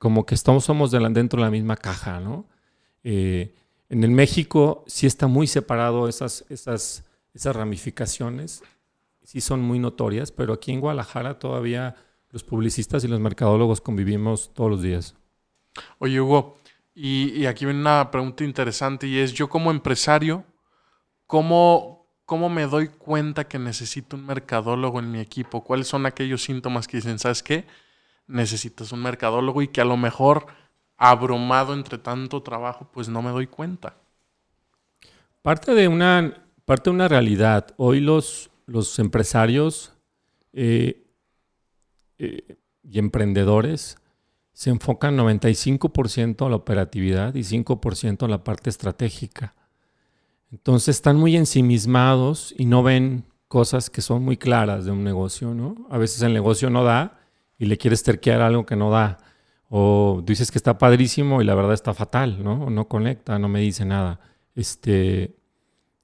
como 0.03 0.27
que 0.27 0.35
estamos, 0.35 0.65
somos 0.65 0.91
dentro 0.91 1.39
de 1.39 1.45
la 1.45 1.51
misma 1.53 1.77
caja, 1.77 2.19
¿no? 2.19 2.45
Eh, 3.05 3.55
en 3.89 4.03
el 4.03 4.11
México 4.11 4.83
sí 4.89 5.07
está 5.07 5.29
muy 5.29 5.47
separado 5.47 6.09
esas, 6.09 6.45
esas, 6.49 7.05
esas 7.33 7.55
ramificaciones, 7.55 8.65
sí 9.23 9.41
son 9.41 9.61
muy 9.61 9.79
notorias, 9.79 10.33
pero 10.33 10.55
aquí 10.55 10.73
en 10.73 10.81
Guadalajara 10.81 11.39
todavía 11.39 11.95
los 12.31 12.43
publicistas 12.43 13.05
y 13.05 13.07
los 13.07 13.21
mercadólogos 13.21 13.81
convivimos 13.81 14.51
todos 14.55 14.73
los 14.73 14.83
días. 14.83 15.15
Oye, 16.01 16.21
Hugo, 16.21 16.59
y, 16.97 17.47
aquí 17.47 17.65
viene 17.65 17.79
una 17.79 18.11
pregunta 18.11 18.43
interesante 18.43 19.07
y 19.07 19.19
es, 19.19 19.33
yo 19.33 19.49
como 19.49 19.71
empresario, 19.71 20.43
¿cómo, 21.29 22.09
¿cómo 22.25 22.49
me 22.49 22.67
doy 22.67 22.89
cuenta 22.89 23.47
que 23.47 23.61
necesito 23.61 24.17
un 24.17 24.27
mercadólogo 24.27 24.99
en 24.99 25.13
mi 25.13 25.21
equipo? 25.21 25.63
¿Cuáles 25.63 25.87
son 25.87 26.07
aquellos 26.07 26.43
síntomas 26.43 26.89
que 26.89 26.97
dicen, 26.97 27.21
¿sabes 27.21 27.45
qué? 27.45 27.67
Necesitas 28.33 28.93
un 28.93 29.03
mercadólogo 29.03 29.63
y 29.63 29.69
que 29.69 29.81
a 29.81 29.85
lo 29.85 29.97
mejor 29.97 30.47
abrumado 30.97 31.75
entre 31.75 31.99
tanto 31.99 32.43
trabajo, 32.43 32.89
pues 32.93 33.09
no 33.09 33.23
me 33.23 33.31
doy 33.31 33.47
cuenta. 33.47 33.97
Parte 35.43 35.75
de 35.75 35.89
una, 35.89 36.47
parte 36.65 36.91
de 36.91 36.95
una 36.95 37.09
realidad. 37.09 37.75
Hoy 37.77 38.01
los, 38.01 38.51
los 38.67 38.99
empresarios 38.99 39.93
eh, 40.53 41.05
eh, 42.19 42.57
y 42.83 42.99
emprendedores 42.99 43.97
se 44.53 44.71
enfocan 44.71 45.17
95% 45.17 46.47
a 46.47 46.51
la 46.51 46.57
operatividad 46.57 47.35
y 47.35 47.41
5% 47.41 48.25
a 48.25 48.29
la 48.29 48.45
parte 48.45 48.71
estratégica. 48.71 49.55
Entonces 50.53 50.97
están 50.97 51.17
muy 51.17 51.37
ensimismados 51.37 52.55
y 52.57 52.67
no 52.67 52.83
ven 52.83 53.25
cosas 53.49 53.91
que 53.91 54.03
son 54.03 54.23
muy 54.23 54.37
claras 54.37 54.85
de 54.85 54.93
un 54.93 55.03
negocio, 55.03 55.55
¿no? 55.55 55.87
A 55.91 55.99
veces 55.99 56.23
el 56.23 56.33
negocio 56.33 56.71
no 56.71 56.85
da 56.85 57.22
y 57.63 57.67
le 57.67 57.79
quieres 57.79 58.03
terquear 58.03 58.41
algo 58.41 58.67
que 58.67 58.75
no 58.75 58.91
da. 58.91 59.19
O 59.69 60.21
dices 60.27 60.51
que 60.51 60.59
está 60.59 60.79
padrísimo 60.79 61.41
y 61.41 61.45
la 61.45 61.55
verdad 61.55 61.75
está 61.75 61.95
fatal, 61.95 62.43
¿no? 62.43 62.71
no 62.71 62.89
conecta, 62.89 63.39
no 63.39 63.49
me 63.49 63.61
dice 63.61 63.85
nada. 63.85 64.19
Este, 64.57 65.37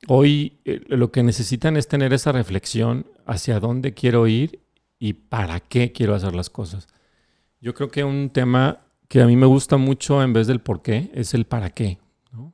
hoy 0.06 0.60
eh, 0.64 0.82
lo 0.86 1.10
que 1.10 1.24
necesitan 1.24 1.76
es 1.76 1.88
tener 1.88 2.12
esa 2.12 2.30
reflexión 2.30 3.08
hacia 3.26 3.58
dónde 3.58 3.92
quiero 3.92 4.28
ir 4.28 4.60
y 5.00 5.14
para 5.14 5.58
qué 5.58 5.90
quiero 5.90 6.14
hacer 6.14 6.32
las 6.32 6.48
cosas. 6.48 6.86
Yo 7.60 7.74
creo 7.74 7.90
que 7.90 8.04
un 8.04 8.30
tema 8.30 8.82
que 9.08 9.20
a 9.20 9.26
mí 9.26 9.36
me 9.36 9.46
gusta 9.46 9.78
mucho 9.78 10.22
en 10.22 10.32
vez 10.32 10.46
del 10.46 10.60
por 10.60 10.80
qué 10.80 11.10
es 11.12 11.34
el 11.34 11.44
para 11.44 11.70
qué. 11.70 11.98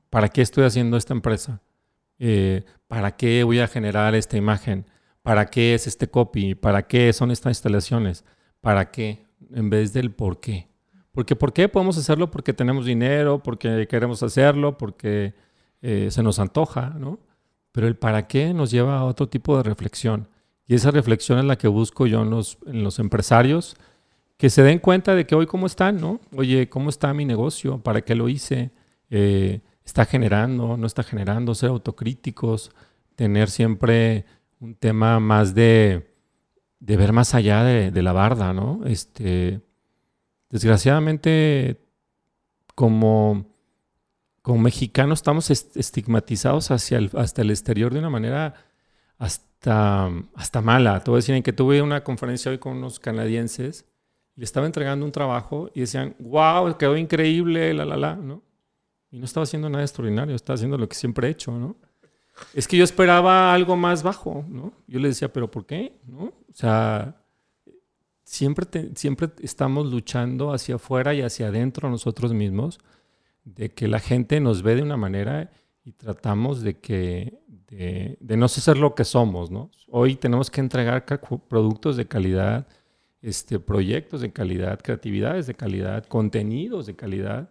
¿Para 0.09 0.31
qué 0.31 0.41
estoy 0.41 0.65
haciendo 0.65 0.97
esta 0.97 1.13
empresa? 1.13 1.61
Eh, 2.19 2.65
¿Para 2.89 3.17
qué 3.17 3.45
voy 3.45 3.59
a 3.59 3.69
generar 3.69 4.15
esta 4.15 4.39
imagen? 4.39 4.87
¿Para 5.21 5.51
qué 5.51 5.75
es 5.75 5.87
este 5.87 6.09
copy? 6.09 6.55
¿Para 6.55 6.87
qué 6.87 7.13
son 7.13 7.31
estas 7.31 7.51
instalaciones? 7.51 8.25
¿Para 8.65 8.91
qué? 8.91 9.19
En 9.53 9.69
vez 9.69 9.93
del 9.93 10.11
por 10.11 10.41
qué. 10.41 10.69
Porque 11.13 11.37
¿por 11.37 11.53
qué 11.53 11.69
podemos 11.69 11.99
hacerlo? 11.99 12.31
Porque 12.31 12.55
tenemos 12.55 12.87
dinero, 12.87 13.43
porque 13.43 13.87
queremos 13.87 14.23
hacerlo, 14.23 14.79
porque 14.79 15.35
eh, 15.83 16.09
se 16.11 16.23
nos 16.23 16.39
antoja, 16.39 16.95
¿no? 16.99 17.19
Pero 17.73 17.87
el 17.87 17.95
para 17.95 18.27
qué 18.27 18.55
nos 18.55 18.71
lleva 18.71 18.97
a 18.97 19.05
otro 19.05 19.29
tipo 19.29 19.55
de 19.59 19.65
reflexión. 19.65 20.29
Y 20.67 20.75
esa 20.77 20.91
reflexión 20.91 21.39
es 21.39 21.45
la 21.45 21.59
que 21.59 21.69
busco 21.69 22.07
yo 22.07 22.23
en 22.23 22.31
los, 22.31 22.99
empresarios, 22.99 23.77
que 24.39 24.49
se 24.49 24.63
den 24.63 24.79
cuenta 24.79 25.15
de 25.15 25.27
que 25.27 25.35
hoy 25.35 25.47
cómo 25.47 25.67
están, 25.67 26.01
¿no? 26.01 26.19
Oye, 26.35 26.71
¿cómo 26.71 26.89
está 26.89 27.13
mi 27.13 27.27
negocio? 27.27 27.83
¿Para 27.83 28.01
qué 28.01 28.15
lo 28.15 28.31
hice? 28.31 28.71
Eh, 29.11 29.61
¿Está 29.85 30.07
generando? 30.07 30.79
¿No 30.79 30.87
está 30.87 31.03
generando? 31.03 31.55
Ser 31.55 31.69
autocríticos, 31.69 32.71
tener 33.15 33.51
siempre 33.51 34.25
un 34.59 34.75
tema 34.75 35.21
más 35.21 35.55
de, 35.55 36.14
de 36.85 36.99
ver 36.99 37.15
más 37.15 37.35
allá 37.35 37.65
de, 37.65 38.03
la 38.03 38.13
barda, 38.13 38.53
¿no? 38.53 38.83
Este, 38.85 39.63
desgraciadamente, 40.51 41.81
como, 42.75 43.47
como 44.43 44.61
mexicanos 44.61 45.21
estamos 45.21 45.51
estigmatizados 45.51 46.71
hacia 46.71 46.99
el, 46.99 47.11
hasta 47.17 47.41
el 47.41 47.51
exterior 47.51 47.93
de 47.95 48.01
una 48.01 48.11
manera 48.11 48.55
hasta, 49.17 50.11
hasta 50.35 50.61
mala. 50.61 51.03
Te 51.03 51.11
voy 51.11 51.19
a 51.19 51.23
decir 51.23 51.43
que 51.43 51.55
tuve 51.55 51.81
una 51.81 52.05
conferencia 52.05 52.51
hoy 52.51 52.59
con 52.59 52.77
unos 52.77 53.01
canadienses 53.01 53.87
le 54.37 54.45
estaba 54.45 54.67
entregando 54.67 55.07
un 55.07 55.13
trabajo 55.13 55.71
y 55.75 55.81
decían, 55.81 56.17
wow, 56.19 56.77
quedó 56.77 56.97
increíble, 56.97 57.73
la, 57.73 57.85
la, 57.85 57.97
la, 57.97 58.17
¿no? 58.17 58.43
Y 59.11 59.19
no 59.19 59.25
estaba 59.25 59.45
haciendo 59.45 59.71
nada 59.71 59.85
extraordinario, 59.85 60.35
estaba 60.35 60.57
haciendo 60.57 60.77
lo 60.77 60.89
que 60.89 60.97
siempre 60.97 61.29
he 61.29 61.31
hecho, 61.31 61.53
¿no? 61.53 61.77
Es 62.53 62.67
que 62.67 62.77
yo 62.77 62.85
esperaba 62.85 63.53
algo 63.55 63.77
más 63.77 64.03
bajo, 64.03 64.45
¿no? 64.49 64.73
Yo 64.87 64.99
le 64.99 65.09
decía, 65.09 65.33
pero 65.33 65.51
¿por 65.51 65.67
qué? 65.67 65.97
O 66.19 66.33
sea, 66.53 67.17
siempre, 68.25 68.91
siempre 68.95 69.29
estamos 69.41 69.91
luchando 69.91 70.53
hacia 70.53 70.77
afuera 70.77 71.15
y 71.15 71.23
hacia 71.23 71.49
adentro 71.49 71.89
nosotros 71.91 72.33
mismos, 72.33 72.81
de 73.45 73.71
que 73.71 73.89
la 73.89 74.01
gente 74.01 74.41
nos 74.41 74.63
ve 74.63 74.75
de 74.75 74.83
una 74.83 74.97
manera 74.97 75.53
y 75.85 75.93
tratamos 75.93 76.63
de 76.63 76.79
que 76.81 77.39
de, 77.47 78.17
de 78.21 78.37
no 78.37 78.49
ser 78.49 78.79
lo 78.79 78.95
que 78.95 79.05
somos, 79.05 79.51
¿no? 79.51 79.71
Hoy 79.89 80.17
tenemos 80.17 80.51
que 80.51 80.61
entregar 80.61 81.05
productos 81.49 81.97
de 81.97 82.07
calidad, 82.07 82.67
este, 83.21 83.59
proyectos 83.61 84.23
de 84.23 84.33
calidad, 84.33 84.81
creatividades 84.81 85.47
de 85.47 85.55
calidad, 85.55 86.05
contenidos 86.07 86.87
de 86.87 86.97
calidad. 86.97 87.51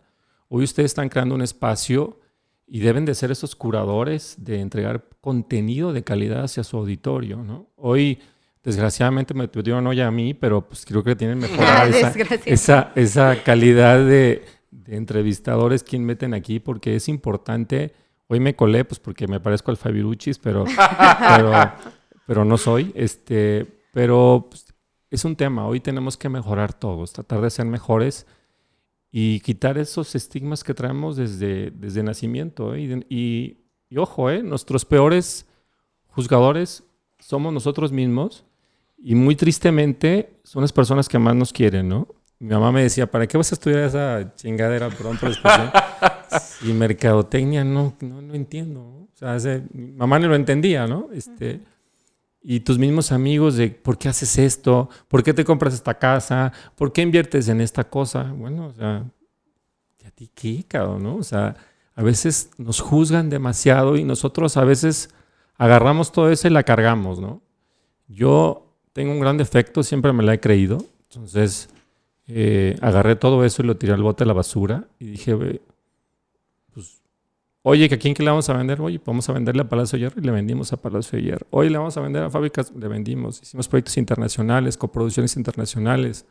Hoy 0.50 0.64
ustedes 0.64 0.92
están 0.92 1.10
creando 1.10 1.36
un 1.36 1.42
espacio 1.42 2.20
y 2.68 2.80
deben 2.80 3.06
de 3.06 3.16
ser 3.16 3.32
esos 3.32 3.56
curadores 3.56 4.36
de 4.40 4.60
entregar 4.60 5.06
contenido 5.22 5.94
de 5.94 6.04
calidad 6.04 6.44
hacia 6.44 6.64
su 6.64 6.78
auditorio. 6.78 7.38
¿no? 7.38 7.68
Hoy, 7.76 8.20
desgraciadamente, 8.64 9.34
me 9.34 9.48
tuvieron 9.48 9.86
hoy 9.88 10.02
a 10.02 10.12
mí, 10.12 10.34
pero 10.34 10.68
pues 10.68 10.86
creo 10.86 11.04
que 11.04 11.16
tienen 11.16 11.40
mejorar 11.40 11.88
esa, 11.94 12.14
esa, 12.46 12.92
esa, 12.96 13.44
calidad 13.44 14.00
de, 14.00 14.46
de, 14.72 14.96
entrevistadores 14.96 15.84
quien 15.84 16.04
meten 16.06 16.34
aquí, 16.34 16.60
porque 16.60 16.96
es 16.96 17.10
importante. 17.10 17.94
Hoy 18.28 18.40
me 18.40 18.56
colé, 18.56 18.86
pues 18.86 19.00
porque 19.00 19.28
me 19.28 19.40
parezco 19.40 19.72
al 19.72 19.78
Fabiruchis, 19.78 20.40
pero, 20.40 20.66
pero, 21.36 21.52
pero 22.26 22.46
no 22.46 22.58
soy. 22.58 22.92
Este, 22.96 23.68
pero 23.94 24.48
pues, 24.50 24.74
es 25.12 25.26
un 25.26 25.36
tema. 25.36 25.68
Hoy 25.68 25.80
tenemos 25.80 26.18
que 26.18 26.30
mejorar 26.30 26.74
todos, 26.74 27.14
tratar 27.14 27.42
de 27.42 27.50
ser 27.50 27.66
mejores 27.66 28.26
y 29.16 29.42
quitar 29.42 29.78
esos 29.78 30.16
estigmas 30.16 30.64
que 30.64 30.74
traemos 30.74 31.16
desde, 31.16 31.70
desde 31.70 32.02
nacimiento. 32.02 32.74
¿eh? 32.74 33.06
Y, 33.10 33.58
ojo, 33.96 34.32
¿eh? 34.32 34.42
nuestros 34.42 34.86
peores 34.86 35.46
juzgadores 36.08 36.84
somos 37.20 37.54
nosotros 37.54 37.92
mismos 37.92 38.44
y 38.98 39.14
muy 39.14 39.36
tristemente 39.36 40.40
son 40.44 40.64
las 40.64 40.74
personas 40.74 41.08
que 41.08 41.20
más 41.20 41.36
nos 41.36 41.54
quieren, 41.54 41.90
¿no? 41.90 42.08
Mi 42.40 42.50
mamá 42.50 42.72
me 42.72 42.82
decía, 42.82 43.06
¿para 43.06 43.28
qué 43.28 43.38
vas 43.38 43.52
a 43.52 43.56
estudiar 43.56 43.84
esa 43.84 44.34
chingadera 44.36 44.90
pronto 44.90 45.28
después? 45.28 45.54
y 46.64 46.74
mercadotecnia 46.74 47.64
no, 47.64 47.94
no, 48.02 48.20
no 48.20 48.34
entiendo. 48.34 48.82
O 48.82 49.10
sea, 49.14 49.38
mi 49.74 49.92
mamá 49.92 50.18
no 50.18 50.28
lo 50.28 50.36
entendía, 50.36 50.88
¿no? 50.88 51.10
Este, 51.14 51.62
y 52.44 52.60
tus 52.60 52.78
mismos 52.78 53.12
amigos 53.14 53.56
de 53.56 53.70
por 53.70 53.98
qué 53.98 54.10
haces 54.10 54.38
esto, 54.38 54.90
por 55.08 55.24
qué 55.24 55.34
te 55.34 55.46
compras 55.46 55.74
esta 55.74 55.98
casa, 55.98 56.52
por 56.76 56.92
qué 56.92 57.02
inviertes 57.02 57.48
en 57.48 57.62
esta 57.62 57.86
cosa. 57.86 58.34
Bueno, 58.36 58.68
o 58.68 58.74
sea, 58.74 59.06
¿y 60.04 60.06
a 60.06 60.12
ti 60.12 60.30
qué, 60.36 60.66
cabrón? 60.68 61.04
¿no? 61.04 61.16
O 61.16 61.24
sea, 61.24 61.56
a 61.96 62.04
veces 62.04 62.52
nos 62.58 62.82
juzgan 62.82 63.30
demasiado 63.30 63.96
y 63.96 64.04
nosotros 64.04 64.58
a 64.58 64.66
veces 64.66 65.10
agarramos 65.58 66.12
todo 66.12 66.30
eso 66.30 66.48
y 66.48 66.52
la 66.52 66.64
cargamos, 66.64 67.20
¿no? 67.20 67.42
Yo 68.08 68.76
tengo 68.92 69.14
un 69.14 69.20
gran 69.20 69.38
defecto, 69.38 69.82
siempre 69.82 70.12
me 70.12 70.24
la 70.24 70.34
he 70.34 70.40
creído. 70.40 70.80
Entonces, 71.10 71.70
eh, 72.28 72.76
agarré 72.82 73.16
todo 73.16 73.46
eso 73.46 73.62
y 73.62 73.66
lo 73.66 73.78
tiré 73.78 73.94
al 73.94 74.04
bote 74.04 74.24
de 74.24 74.28
la 74.28 74.34
basura 74.34 74.88
y 75.00 75.06
dije, 75.06 75.62
Oye, 77.66 77.88
¿que 77.88 77.96
¿a 77.96 77.98
quién 77.98 78.14
que 78.14 78.24
le 78.24 78.30
vamos 78.30 78.50
a 78.50 78.54
vender? 78.58 78.82
Oye, 78.82 79.00
vamos 79.06 79.30
a 79.30 79.34
venderle 79.34 79.62
a 79.62 79.70
Palacio 79.70 79.98
de 79.98 80.02
Hierro 80.02 80.20
y 80.22 80.26
le 80.26 80.32
vendimos 80.34 80.74
a 80.74 80.78
Palacio 80.78 81.18
de 81.18 81.24
Hierro. 81.24 81.48
Oye, 81.50 81.70
le 81.70 81.78
vamos 81.78 81.96
a 81.96 82.02
vender 82.02 82.22
a 82.24 82.30
fábricas, 82.30 82.74
le 82.76 82.90
vendimos. 82.90 83.42
Hicimos 83.42 83.70
proyectos 83.70 83.96
internacionales, 83.96 84.76
coproducciones 84.76 85.38
internacionales. 85.38 86.26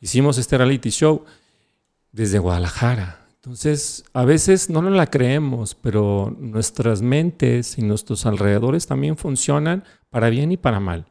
Hicimos 0.00 0.38
este 0.38 0.56
reality 0.56 0.88
show 0.88 1.24
desde 2.10 2.38
Guadalajara. 2.38 3.26
Entonces, 3.34 4.02
a 4.14 4.24
veces 4.24 4.70
no 4.70 4.80
nos 4.80 4.94
la 4.94 5.08
creemos, 5.08 5.74
pero 5.74 6.34
nuestras 6.38 7.02
mentes 7.02 7.76
y 7.76 7.82
nuestros 7.82 8.24
alrededores 8.24 8.86
también 8.86 9.18
funcionan 9.18 9.84
para 10.08 10.30
bien 10.30 10.52
y 10.52 10.56
para 10.56 10.80
mal. 10.80 11.04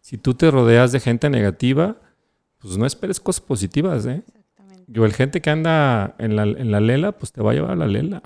Si 0.00 0.16
tú 0.16 0.34
te 0.34 0.48
rodeas 0.48 0.92
de 0.92 1.00
gente 1.00 1.28
negativa, 1.28 1.96
pues 2.58 2.78
no 2.78 2.86
esperes 2.86 3.18
cosas 3.18 3.40
positivas, 3.40 4.06
¿eh? 4.06 4.22
Yo, 4.86 5.04
el 5.04 5.12
gente 5.12 5.40
que 5.40 5.50
anda 5.50 6.14
en 6.18 6.36
la, 6.36 6.44
en 6.44 6.70
la 6.70 6.78
lela, 6.78 7.10
pues 7.10 7.32
te 7.32 7.42
va 7.42 7.50
a 7.50 7.54
llevar 7.54 7.72
a 7.72 7.76
la 7.76 7.88
lela. 7.88 8.22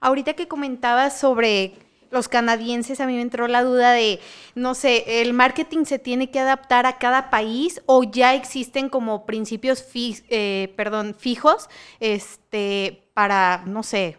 Ahorita 0.00 0.34
que 0.34 0.48
comentabas 0.48 1.18
sobre 1.18 1.74
los 2.10 2.28
canadienses, 2.28 3.00
a 3.00 3.06
mí 3.06 3.14
me 3.14 3.22
entró 3.22 3.48
la 3.48 3.62
duda 3.62 3.92
de, 3.92 4.20
no 4.54 4.74
sé, 4.74 5.22
¿el 5.22 5.32
marketing 5.32 5.84
se 5.84 5.98
tiene 5.98 6.30
que 6.30 6.40
adaptar 6.40 6.86
a 6.86 6.98
cada 6.98 7.30
país 7.30 7.82
o 7.86 8.04
ya 8.04 8.34
existen 8.34 8.88
como 8.88 9.26
principios 9.26 9.84
eh, 9.94 10.72
perdón, 10.76 11.14
fijos 11.18 11.68
este, 12.00 13.08
para, 13.14 13.64
no 13.66 13.82
sé, 13.82 14.18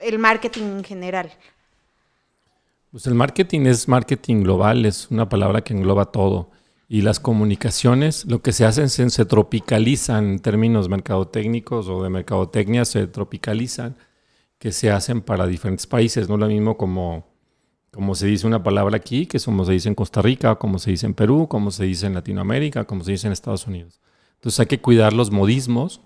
el 0.00 0.18
marketing 0.18 0.62
en 0.62 0.84
general? 0.84 1.32
Pues 2.90 3.06
el 3.06 3.14
marketing 3.14 3.62
es 3.62 3.88
marketing 3.88 4.42
global, 4.44 4.86
es 4.86 5.10
una 5.10 5.28
palabra 5.28 5.62
que 5.62 5.74
engloba 5.74 6.06
todo. 6.06 6.50
Y 6.86 7.00
las 7.00 7.18
comunicaciones, 7.18 8.24
lo 8.26 8.40
que 8.40 8.52
se 8.52 8.64
hacen, 8.66 8.88
se, 8.88 9.08
se 9.10 9.24
tropicalizan 9.24 10.24
en 10.32 10.38
términos 10.38 10.88
mercadotécnicos 10.88 11.88
o 11.88 12.02
de 12.04 12.10
mercadotecnia, 12.10 12.84
se 12.84 13.06
tropicalizan 13.06 13.96
que 14.64 14.72
se 14.72 14.90
hacen 14.90 15.20
para 15.20 15.46
diferentes 15.46 15.86
países. 15.86 16.26
No 16.26 16.38
lo 16.38 16.46
mismo 16.46 16.78
como, 16.78 17.28
como 17.92 18.14
se 18.14 18.26
dice 18.26 18.46
una 18.46 18.62
palabra 18.62 18.96
aquí, 18.96 19.26
que 19.26 19.38
como 19.38 19.66
se 19.66 19.72
dice 19.72 19.90
en 19.90 19.94
Costa 19.94 20.22
Rica, 20.22 20.54
como 20.54 20.78
se 20.78 20.90
dice 20.90 21.04
en 21.04 21.12
Perú, 21.12 21.48
como 21.50 21.70
se 21.70 21.84
dice 21.84 22.06
en 22.06 22.14
Latinoamérica, 22.14 22.86
como 22.86 23.04
se 23.04 23.12
dice 23.12 23.26
en 23.26 23.34
Estados 23.34 23.66
Unidos. 23.66 24.00
Entonces 24.36 24.60
hay 24.60 24.64
que 24.64 24.80
cuidar 24.80 25.12
los 25.12 25.30
modismos, 25.30 26.00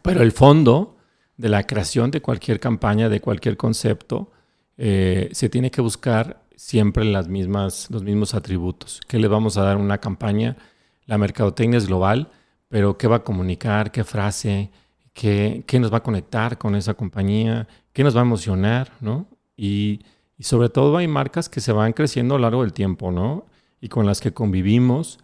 pero 0.00 0.22
el 0.22 0.32
fondo 0.32 0.96
de 1.36 1.50
la 1.50 1.66
creación 1.66 2.10
de 2.10 2.22
cualquier 2.22 2.60
campaña, 2.60 3.10
de 3.10 3.20
cualquier 3.20 3.58
concepto, 3.58 4.32
eh, 4.78 5.28
se 5.32 5.50
tiene 5.50 5.70
que 5.70 5.82
buscar 5.82 6.44
siempre 6.56 7.04
las 7.04 7.28
mismas, 7.28 7.88
los 7.90 8.02
mismos 8.02 8.32
atributos. 8.32 9.02
¿Qué 9.06 9.18
le 9.18 9.28
vamos 9.28 9.58
a 9.58 9.64
dar 9.64 9.76
a 9.76 9.80
una 9.80 9.98
campaña? 9.98 10.56
La 11.04 11.18
mercadotecnia 11.18 11.76
es 11.76 11.88
global, 11.88 12.30
pero 12.68 12.96
¿qué 12.96 13.06
va 13.06 13.16
a 13.16 13.22
comunicar? 13.22 13.92
¿Qué 13.92 14.02
frase? 14.02 14.70
Qué, 15.16 15.78
nos 15.80 15.92
va 15.92 15.98
a 15.98 16.02
conectar 16.02 16.58
con 16.58 16.74
esa 16.74 16.92
compañía, 16.94 17.66
qué 17.94 18.04
nos 18.04 18.14
va 18.14 18.20
a 18.20 18.24
emocionar, 18.24 18.92
¿no? 19.00 19.26
Y, 19.56 20.00
sobre 20.38 20.68
todo 20.68 20.98
hay 20.98 21.08
marcas 21.08 21.48
que 21.48 21.62
se 21.62 21.72
van 21.72 21.94
creciendo 21.94 22.34
a 22.34 22.38
lo 22.38 22.42
largo 22.42 22.60
del 22.60 22.74
tiempo, 22.74 23.10
¿no? 23.10 23.46
Y 23.80 23.88
con 23.88 24.04
las 24.04 24.20
que 24.20 24.34
convivimos. 24.34 25.18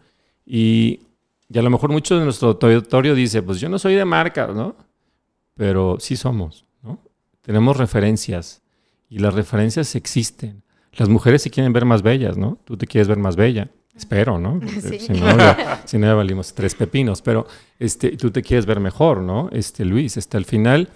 Y, 0.46 1.00
a 1.54 1.61
lo 1.61 1.68
mejor 1.68 1.90
muchos 1.90 2.18
de 2.18 2.25
nuestro 2.25 2.58
auditorio 2.58 3.14
dice, 3.14 3.42
pues 3.42 3.61
yo 3.61 3.68
no 3.68 3.78
soy 3.78 3.94
de 3.94 4.06
marcas, 4.06 4.54
¿no? 4.54 4.75
Pero 5.54 5.99
sí 6.00 6.16
somos, 6.16 6.64
¿no? 6.82 6.99
Tenemos 7.42 7.76
referencias 7.76 8.62
y 9.11 9.18
las 9.18 9.34
referencias 9.34 9.94
existen. 9.94 10.62
Las 10.94 11.11
mujeres 11.11 11.42
se 11.42 11.50
quieren 11.50 11.75
ver 11.75 11.84
más 11.84 12.00
bellas, 12.00 12.38
¿no? 12.38 12.58
Tú 12.64 12.78
te 12.78 12.87
quieres 12.87 13.08
ver 13.08 13.18
más 13.18 13.37
bella. 13.37 13.68
Espero, 13.94 14.38
¿no? 14.38 14.61
Si, 14.80 15.12
no 15.12 15.37
ya, 15.37 15.82
si 15.87 15.99
no, 15.99 16.06
ya, 16.06 16.14
valimos 16.14 16.54
tres 16.54 16.75
pepinos. 16.75 17.22
Pero 17.22 17.46
este, 17.78 18.16
tú 18.16 18.30
te 18.30 18.42
quieres 18.42 18.66
ver 18.66 18.80
mejor, 18.80 19.20
¿no? 19.20 19.49
Este, 19.52 19.84
Luis, 19.84 20.16
este, 20.16 20.37
al 20.37 20.44
final 20.44 20.88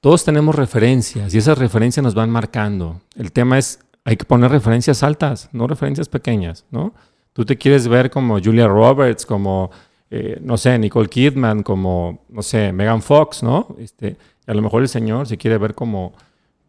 todos 0.00 0.24
tenemos 0.24 0.54
referencias 0.54 1.34
y 1.34 1.38
esas 1.38 1.58
referencias 1.58 2.04
nos 2.04 2.14
van 2.14 2.30
marcando. 2.30 3.00
El 3.16 3.32
tema 3.32 3.58
es, 3.58 3.80
hay 4.04 4.16
que 4.16 4.24
poner 4.24 4.50
referencias 4.50 5.02
altas, 5.02 5.48
no 5.52 5.66
referencias 5.66 6.08
pequeñas, 6.08 6.64
¿no? 6.70 6.94
Tú 7.32 7.44
te 7.44 7.56
quieres 7.56 7.88
ver 7.88 8.10
como 8.10 8.40
Julia 8.40 8.68
Roberts, 8.68 9.26
como, 9.26 9.70
eh, 10.10 10.38
no 10.40 10.56
sé, 10.56 10.78
Nicole 10.78 11.08
Kidman, 11.08 11.62
como, 11.62 12.24
no 12.28 12.42
sé, 12.42 12.72
Megan 12.72 13.02
Fox, 13.02 13.42
¿no? 13.42 13.74
Este, 13.78 14.16
a 14.46 14.54
lo 14.54 14.62
mejor 14.62 14.82
el 14.82 14.88
señor 14.88 15.26
se 15.26 15.36
quiere 15.36 15.58
ver 15.58 15.74
como 15.74 16.14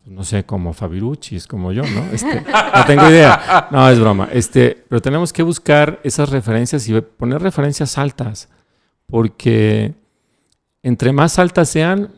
no 0.10 0.24
sé, 0.24 0.44
como 0.44 0.74
Fabiruchis, 0.74 1.48
como 1.48 1.72
yo, 1.72 1.84
¿no? 1.84 2.04
Este, 2.12 2.42
no 2.42 2.86
tengo 2.86 3.10
idea. 3.10 3.68
No, 3.72 3.88
es 3.90 4.00
broma. 4.00 4.30
Este, 4.32 4.84
pero 4.90 5.02
tenemos 5.02 5.32
que 5.32 5.44
buscar 5.44 6.00
esas 6.04 6.30
referencias 6.30 6.88
y 6.90 7.00
poner 7.00 7.42
referencias 7.42 7.98
altas, 7.98 8.50
porque 9.06 9.94
entre 10.84 11.12
más 11.12 11.38
altas 11.40 11.70
sean, 11.70 12.12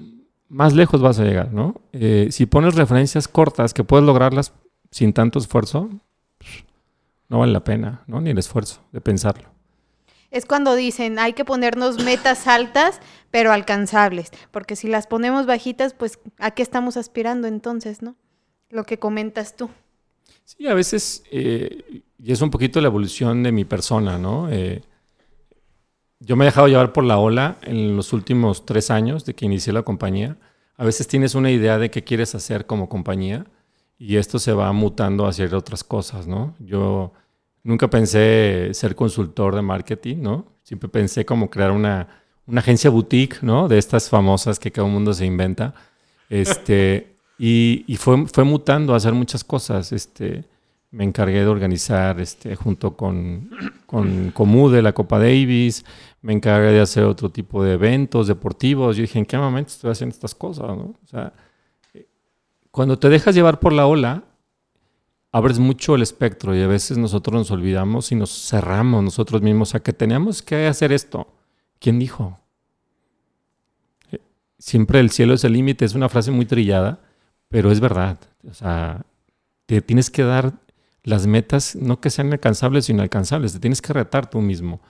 más 0.48 0.74
lejos 0.74 1.02
vas 1.02 1.20
a 1.20 1.24
llegar, 1.24 1.54
¿no? 1.54 1.76
Eh, 1.92 2.30
si 2.32 2.46
pones 2.46 2.76
referencias 2.76 3.28
cortas 3.28 3.74
que 3.74 3.84
puedes 3.84 4.06
lograrlas 4.06 4.54
sin 4.90 5.14
tanto 5.14 5.40
esfuerzo, 5.40 5.90
pues, 6.38 6.64
no 7.30 7.40
vale 7.40 7.52
la 7.52 7.64
pena, 7.64 8.04
¿no? 8.08 8.22
Ni 8.22 8.30
el 8.30 8.38
esfuerzo 8.38 8.82
de 8.92 9.02
pensarlo 9.02 9.61
es 10.32 10.46
cuando 10.46 10.76
dicen 10.76 11.20
hay 11.20 11.34
que 11.34 11.46
ponernos 11.46 12.04
metas 12.04 12.48
altas, 12.48 13.00
pero 13.30 13.52
alcanzables, 13.52 14.32
porque 14.52 14.76
si 14.76 14.88
las 14.88 15.06
ponemos 15.06 15.46
bajitas, 15.46 15.94
pues 15.94 16.20
a 16.40 16.52
qué 16.52 16.64
estamos 16.64 16.98
aspirando 16.98 17.48
entonces, 17.48 18.02
¿no? 18.02 18.16
Lo 18.70 18.86
que 18.86 18.98
comentas 18.98 19.56
tú. 19.56 19.70
Sí, 20.46 20.68
a 20.68 20.74
veces, 20.74 21.24
eh, 21.32 22.04
y 22.18 22.32
es 22.32 22.42
un 22.42 22.50
poquito 22.50 22.82
la 22.82 22.88
evolución 22.88 23.44
de 23.44 23.52
mi 23.52 23.66
persona, 23.66 24.18
¿no? 24.18 24.50
Eh, 24.50 24.82
yo 26.20 26.36
me 26.36 26.46
he 26.46 26.48
dejado 26.48 26.68
llevar 26.68 26.94
por 26.94 27.04
la 27.04 27.18
ola 27.18 27.58
en 27.64 27.96
los 27.96 28.14
últimos 28.14 28.66
tres 28.66 28.92
años 28.92 29.26
de 29.26 29.34
que 29.34 29.46
inicié 29.46 29.74
la 29.74 29.84
compañía. 29.84 30.38
A 30.78 30.86
veces 30.86 31.08
tienes 31.08 31.36
una 31.36 31.52
idea 31.52 31.78
de 31.78 31.90
qué 31.90 32.04
quieres 32.04 32.36
hacer 32.36 32.66
como 32.66 32.90
compañía 32.90 33.46
y 33.98 34.18
esto 34.18 34.40
se 34.40 34.54
va 34.54 34.72
mutando 34.72 35.26
hacia 35.26 35.46
otras 35.56 35.84
cosas, 35.84 36.28
¿no? 36.28 36.56
Yo 36.60 37.14
Nunca 37.64 37.90
pensé 37.90 38.70
ser 38.74 38.96
consultor 38.96 39.56
de 39.56 39.62
marketing, 39.62 40.18
¿no? 40.22 40.46
Siempre 40.64 40.90
pensé 40.90 41.26
como 41.26 41.50
crear 41.50 41.72
una, 41.72 42.08
agencia 42.56 42.90
boutique, 42.90 43.42
¿no? 43.42 43.68
De 43.68 43.78
estas 43.78 44.10
famosas 44.10 44.60
que 44.60 44.72
el 44.76 44.88
mundo 44.88 45.14
se 45.14 45.26
inventa. 45.26 45.74
Este, 46.30 47.16
y, 47.38 47.96
fue, 47.98 48.26
fue 48.28 48.44
mutando 48.44 48.94
a 48.94 48.98
hacer 48.98 49.14
muchas 49.14 49.44
cosas. 49.44 49.92
Este, 49.92 50.44
me 50.92 51.06
encargué 51.06 51.40
de 51.40 51.48
organizar 51.48 52.20
este, 52.20 52.56
junto 52.56 52.96
con, 52.96 53.50
con 53.86 54.32
Comude 54.32 54.82
la 54.82 54.94
Copa 54.94 55.20
Davis, 55.20 55.86
me 56.22 56.34
encargué 56.34 56.72
de 56.72 56.82
hacer 56.82 57.06
otro 57.06 57.30
tipo 57.30 57.64
de 57.64 57.74
eventos 57.74 58.28
deportivos. 58.28 58.98
Yo 58.98 59.04
dije, 59.04 59.18
¿en 59.18 59.26
qué 59.26 59.38
momento 59.38 59.70
estoy 59.70 59.92
haciendo 59.92 60.14
estas 60.14 60.36
cosas? 60.36 60.68
¿no? 60.68 60.96
O 61.04 61.08
sea, 61.08 61.34
eh, 61.94 62.08
cuando 62.72 63.00
te 63.00 63.10
dejas 63.10 63.34
llevar 63.34 63.60
por 63.60 63.72
la 63.72 63.88
ola, 63.88 64.24
abres 65.32 65.60
mucho 65.60 65.96
el 65.96 66.02
espectro 66.02 66.56
y 66.56 66.62
a 66.62 66.68
veces 66.68 66.98
nosotros 66.98 67.34
nos 67.34 67.52
olvidamos 67.52 68.12
y 68.12 68.16
nos 68.16 68.50
cerramos 68.50 69.04
nosotros 69.04 69.42
mismos 69.42 69.76
a 69.76 69.82
que 69.82 69.94
teníamos 69.94 70.42
que 70.42 70.68
hacer 70.68 70.92
esto. 70.92 71.34
¿Quién 71.80 72.00
dijo? 72.00 72.40
Eh, 74.12 74.20
siempre 74.60 75.00
el 75.00 75.10
cielo 75.10 75.34
es 75.34 75.44
el 75.44 75.54
límite, 75.54 75.86
es 75.86 75.96
una 75.96 76.10
frase 76.10 76.32
muy 76.32 76.46
trillada, 76.46 77.00
pero 77.48 77.72
es 77.72 77.80
verdad. 77.80 78.20
O 78.50 78.54
sea, 78.54 79.06
te 79.66 79.82
tienes 79.82 80.10
que 80.10 80.24
dar 80.24 80.54
las 81.04 81.26
metas, 81.28 81.76
no 81.76 82.00
que 82.02 82.10
sean 82.10 82.32
alcanzables, 82.32 82.86
sino 82.86 83.02
alcanzables, 83.02 83.54
te 83.54 83.60
tienes 83.60 83.82
que 83.82 83.94
retar 83.94 84.30
tú 84.30 84.42
mismo. 84.42 84.82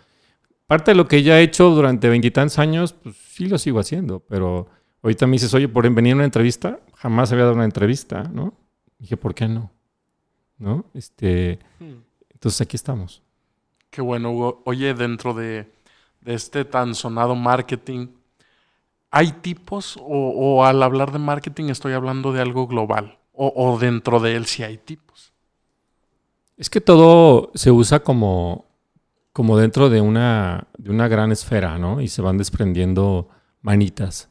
Parte 0.67 0.91
de 0.91 0.95
lo 0.95 1.07
que 1.07 1.23
ya 1.23 1.39
he 1.39 1.43
hecho 1.43 1.69
durante 1.69 2.09
veintitantos 2.09 2.57
años, 2.57 2.93
pues 2.93 3.15
sí 3.15 3.45
lo 3.45 3.57
sigo 3.57 3.79
haciendo, 3.79 4.19
pero 4.21 4.67
ahorita 5.03 5.27
me 5.27 5.33
dices, 5.33 5.53
oye, 5.53 5.67
por 5.67 5.89
venir 5.93 6.13
a 6.13 6.15
una 6.15 6.25
entrevista, 6.25 6.79
jamás 6.95 7.31
había 7.31 7.43
dado 7.43 7.55
una 7.55 7.65
entrevista, 7.65 8.23
¿no? 8.23 8.53
dije, 8.97 9.17
¿por 9.17 9.33
qué 9.33 9.47
no? 9.47 9.71
¿No? 10.61 10.85
Este, 10.93 11.59
hmm. 11.79 11.97
Entonces 12.33 12.61
aquí 12.61 12.75
estamos. 12.75 13.21
Qué 13.89 14.01
bueno, 14.01 14.31
Hugo. 14.31 14.61
Oye, 14.65 14.93
dentro 14.93 15.33
de, 15.33 15.69
este 16.25 16.63
tan 16.63 16.95
sonado 16.95 17.35
marketing, 17.35 18.07
¿hay 19.09 19.31
tipos 19.33 19.99
o, 20.01 20.63
al 20.63 20.81
hablar 20.81 21.11
de 21.11 21.19
marketing 21.19 21.65
estoy 21.65 21.93
hablando 21.93 22.31
de 22.31 22.41
algo 22.41 22.67
global? 22.67 23.17
O, 23.33 23.77
dentro 23.79 24.19
de 24.19 24.35
él 24.35 24.45
sí 24.45 24.61
hay 24.61 24.77
tipos? 24.77 25.33
Es 26.57 26.69
que 26.69 26.79
todo 26.79 27.51
se 27.55 27.71
usa 27.71 28.01
como, 28.01 28.65
como 29.33 29.57
dentro 29.57 29.89
de 29.89 29.99
una, 29.99 30.67
de 30.77 30.91
una 30.91 31.07
gran 31.07 31.31
esfera, 31.31 31.79
¿no? 31.79 32.01
Y 32.01 32.07
se 32.07 32.21
van 32.21 32.37
desprendiendo 32.37 33.29
manitas. 33.61 34.29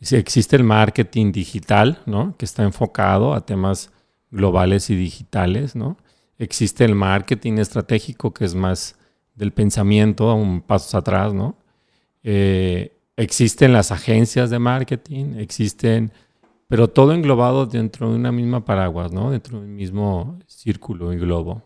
Existe 0.00 0.56
el 0.56 0.64
marketing 0.64 1.32
digital, 1.32 2.00
¿no? 2.06 2.34
Que 2.38 2.46
está 2.46 2.62
enfocado 2.62 3.34
a 3.34 3.44
temas 3.44 3.92
globales 4.30 4.90
y 4.90 4.96
digitales, 4.96 5.76
¿no? 5.76 5.96
Existe 6.38 6.84
el 6.84 6.94
marketing 6.94 7.58
estratégico, 7.58 8.34
que 8.34 8.44
es 8.44 8.54
más 8.54 8.96
del 9.34 9.52
pensamiento, 9.52 10.28
a 10.28 10.34
un 10.34 10.60
paso 10.60 10.98
atrás, 10.98 11.32
¿no? 11.32 11.56
Eh, 12.22 12.96
existen 13.16 13.72
las 13.72 13.92
agencias 13.92 14.50
de 14.50 14.58
marketing, 14.58 15.36
existen, 15.38 16.12
pero 16.68 16.88
todo 16.88 17.12
englobado 17.12 17.66
dentro 17.66 18.10
de 18.10 18.16
una 18.16 18.32
misma 18.32 18.64
paraguas, 18.64 19.12
¿no? 19.12 19.30
Dentro 19.30 19.60
de 19.60 19.66
un 19.66 19.74
mismo 19.74 20.38
círculo 20.46 21.12
y 21.12 21.18
globo. 21.18 21.62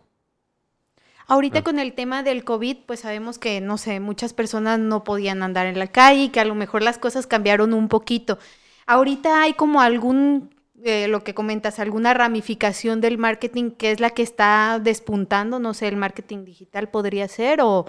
Ahorita 1.27 1.59
ah. 1.59 1.63
con 1.63 1.79
el 1.79 1.93
tema 1.93 2.23
del 2.23 2.43
COVID, 2.43 2.77
pues 2.85 3.01
sabemos 3.01 3.39
que, 3.39 3.61
no 3.61 3.77
sé, 3.77 3.99
muchas 3.99 4.33
personas 4.33 4.79
no 4.79 5.03
podían 5.03 5.43
andar 5.43 5.65
en 5.65 5.79
la 5.79 5.87
calle, 5.87 6.31
que 6.31 6.39
a 6.39 6.45
lo 6.45 6.55
mejor 6.55 6.81
las 6.81 6.97
cosas 6.97 7.25
cambiaron 7.25 7.73
un 7.73 7.87
poquito. 7.87 8.37
Ahorita 8.85 9.41
hay 9.41 9.53
como 9.53 9.81
algún 9.81 10.50
eh, 10.83 11.07
lo 11.07 11.23
que 11.23 11.33
comentas, 11.33 11.79
alguna 11.79 12.13
ramificación 12.13 13.01
del 13.01 13.17
marketing 13.17 13.71
que 13.71 13.91
es 13.91 13.99
la 13.99 14.09
que 14.11 14.23
está 14.23 14.79
despuntando, 14.81 15.59
no 15.59 15.73
sé, 15.73 15.87
el 15.87 15.97
marketing 15.97 16.45
digital 16.45 16.89
podría 16.89 17.27
ser 17.27 17.59
o, 17.63 17.85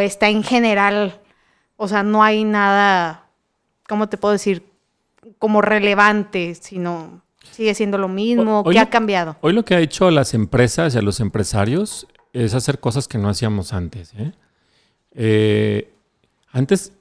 está 0.00 0.28
en 0.28 0.42
general, 0.42 1.20
o 1.76 1.88
sea, 1.88 2.02
no 2.02 2.22
hay 2.22 2.44
nada, 2.44 3.26
¿cómo 3.88 4.08
te 4.08 4.18
puedo 4.18 4.32
decir? 4.32 4.64
Como 5.38 5.62
relevante, 5.62 6.54
sino 6.54 7.22
sigue 7.50 7.74
siendo 7.74 7.96
lo 7.96 8.08
mismo, 8.08 8.62
¿qué 8.64 8.78
ha 8.78 8.90
cambiado? 8.90 9.36
Hoy 9.40 9.54
lo 9.54 9.64
que 9.64 9.74
ha 9.74 9.80
hecho 9.80 10.10
las 10.10 10.34
empresas 10.34 10.94
y 10.94 10.98
a 10.98 11.02
los 11.02 11.20
empresarios 11.20 12.06
es 12.32 12.52
hacer 12.52 12.78
cosas 12.78 13.08
que 13.08 13.16
no 13.16 13.30
hacíamos 13.30 13.72
antes. 13.72 14.12
¿eh? 14.18 14.32
Eh, 15.12 15.94
antes, 16.52 16.92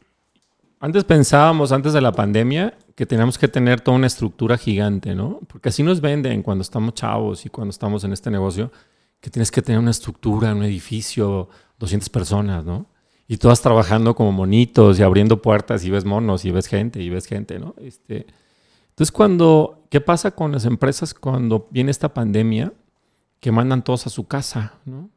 antes 0.79 1.03
pensábamos, 1.03 1.73
antes 1.73 1.91
de 1.91 1.99
la 1.99 2.13
pandemia, 2.13 2.73
que 2.95 3.05
tenemos 3.05 3.37
que 3.37 3.49
tener 3.49 3.81
toda 3.81 3.97
una 3.97 4.07
estructura 4.07 4.57
gigante, 4.57 5.13
¿no? 5.13 5.41
Porque 5.47 5.69
así 5.69 5.83
nos 5.83 5.99
venden 5.99 6.41
cuando 6.41 6.61
estamos 6.61 6.93
chavos 6.93 7.45
y 7.45 7.49
cuando 7.49 7.71
estamos 7.71 8.05
en 8.05 8.13
este 8.13 8.31
negocio, 8.31 8.71
que 9.19 9.29
tienes 9.29 9.51
que 9.51 9.61
tener 9.61 9.79
una 9.79 9.91
estructura, 9.91 10.55
un 10.55 10.63
edificio, 10.63 11.49
200 11.77 12.09
personas, 12.09 12.63
¿no? 12.63 12.87
Y 13.27 13.37
todas 13.37 13.61
trabajando 13.61 14.15
como 14.15 14.31
monitos 14.31 14.97
y 14.97 15.03
abriendo 15.03 15.41
puertas 15.41 15.83
y 15.83 15.89
ves 15.89 16.05
monos 16.05 16.45
y 16.45 16.51
ves 16.51 16.67
gente 16.67 17.01
y 17.01 17.09
ves 17.09 17.25
gente, 17.25 17.59
¿no? 17.59 17.75
Este, 17.77 18.27
entonces, 18.89 19.11
cuando, 19.11 19.85
¿qué 19.89 19.99
pasa 19.99 20.31
con 20.31 20.53
las 20.53 20.63
empresas 20.63 21.13
cuando 21.13 21.67
viene 21.71 21.91
esta 21.91 22.13
pandemia 22.13 22.71
que 23.41 23.51
mandan 23.51 23.83
todos 23.83 24.07
a 24.07 24.09
su 24.09 24.25
casa, 24.25 24.75
¿no? 24.85 25.09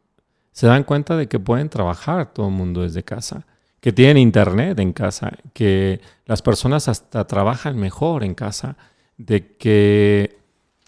Se 0.50 0.66
dan 0.66 0.82
cuenta 0.82 1.16
de 1.16 1.28
que 1.28 1.38
pueden 1.38 1.68
trabajar 1.68 2.32
todo 2.32 2.48
el 2.48 2.54
mundo 2.54 2.82
desde 2.82 3.04
casa 3.04 3.46
que 3.80 3.92
tienen 3.92 4.18
internet 4.18 4.78
en 4.78 4.92
casa, 4.92 5.32
que 5.52 6.00
las 6.26 6.42
personas 6.42 6.88
hasta 6.88 7.26
trabajan 7.26 7.78
mejor 7.78 8.24
en 8.24 8.34
casa, 8.34 8.76
de 9.16 9.56
que 9.56 10.36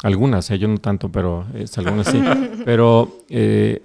algunas, 0.03 0.51
eh, 0.51 0.59
yo 0.59 0.69
no 0.69 0.79
tanto, 0.79 1.11
pero 1.11 1.47
es, 1.55 1.77
algunas 1.79 2.09
sí, 2.09 2.21
pero, 2.65 3.19
eh, 3.29 3.83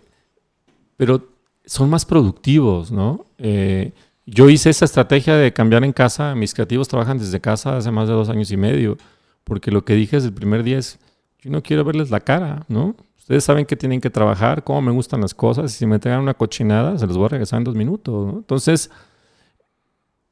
pero 0.98 1.28
son 1.66 1.90
más 1.90 2.06
productivos, 2.06 2.92
¿no? 2.92 3.26
Eh, 3.38 3.92
yo 4.26 4.50
hice 4.50 4.72
esa 4.72 4.86
estrategia 4.86 5.36
de 5.36 5.54
cambiar 5.54 5.84
en 5.84 5.94
casa, 5.94 6.34
mis 6.34 6.54
creativos 6.54 6.88
trabajan 6.88 7.20
desde 7.20 7.40
casa 7.40 7.78
hace 7.78 7.92
más 7.92 8.08
de 8.08 8.16
dos 8.16 8.30
años 8.30 8.50
y 8.52 8.58
medio, 8.58 8.98
porque 9.44 9.72
lo 9.72 9.86
que 9.86 9.94
dije 9.94 10.16
desde 10.16 10.30
el 10.30 10.34
primer 10.34 10.64
día 10.64 10.80
es, 10.80 10.98
yo 11.42 11.52
no 11.52 11.62
quiero 11.62 11.84
verles 11.84 12.10
la 12.10 12.22
cara, 12.22 12.66
¿no? 12.68 12.96
Ustedes 13.26 13.44
saben 13.44 13.66
que 13.66 13.76
tienen 13.76 14.02
que 14.02 14.12
trabajar, 14.12 14.64
cómo 14.64 14.84
me 14.84 14.92
gustan 14.92 15.20
las 15.20 15.34
cosas. 15.34 15.74
Y 15.74 15.78
si 15.78 15.88
me 15.88 15.96
entregan 15.96 16.22
una 16.22 16.36
cochinada, 16.36 16.96
se 17.00 17.08
los 17.08 17.18
voy 17.18 17.26
a 17.26 17.30
regresar 17.30 17.58
en 17.58 17.64
dos 17.64 17.74
minutos. 17.74 18.36
Entonces, 18.36 18.92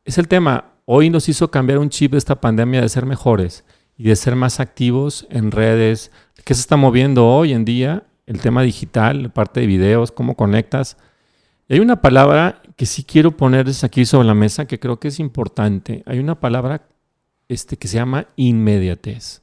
es 0.05 0.19
el 0.19 0.27
tema. 0.27 0.65
Hoy 0.85 1.09
nos 1.09 1.27
hizo 1.27 1.49
cambiar 1.49 1.79
un 1.79 1.89
chip 1.89 2.11
de 2.11 2.19
esta 2.19 2.39
pandemia 2.39 2.81
de 2.81 2.89
ser 2.89 3.07
mejores 3.07 3.65
y 3.97 4.03
de 4.03 4.15
ser 4.15 4.35
más 4.35 4.59
activos 4.59 5.25
en 5.31 5.49
redes. 5.49 6.11
¿Qué 6.45 6.53
se 6.53 6.61
está 6.61 6.77
moviendo 6.77 7.27
hoy 7.27 7.53
en 7.53 7.65
día? 7.65 8.03
El 8.27 8.39
tema 8.41 8.61
digital, 8.61 9.31
parte 9.31 9.61
de 9.61 9.65
videos, 9.65 10.11
cómo 10.11 10.35
conectas. 10.35 10.95
Y 11.67 11.73
hay 11.73 11.79
una 11.79 11.99
palabra 11.99 12.61
que 12.75 12.85
sí 12.85 13.03
quiero 13.03 13.35
ponerles 13.35 13.83
aquí 13.83 14.05
sobre 14.05 14.27
la 14.27 14.35
mesa 14.35 14.67
que 14.67 14.79
creo 14.79 14.99
que 14.99 15.07
es 15.07 15.19
importante. 15.19 16.03
Hay 16.05 16.19
una 16.19 16.39
palabra 16.39 16.87
este, 17.47 17.75
que 17.75 17.87
se 17.87 17.95
llama 17.95 18.27
inmediatez. 18.35 19.41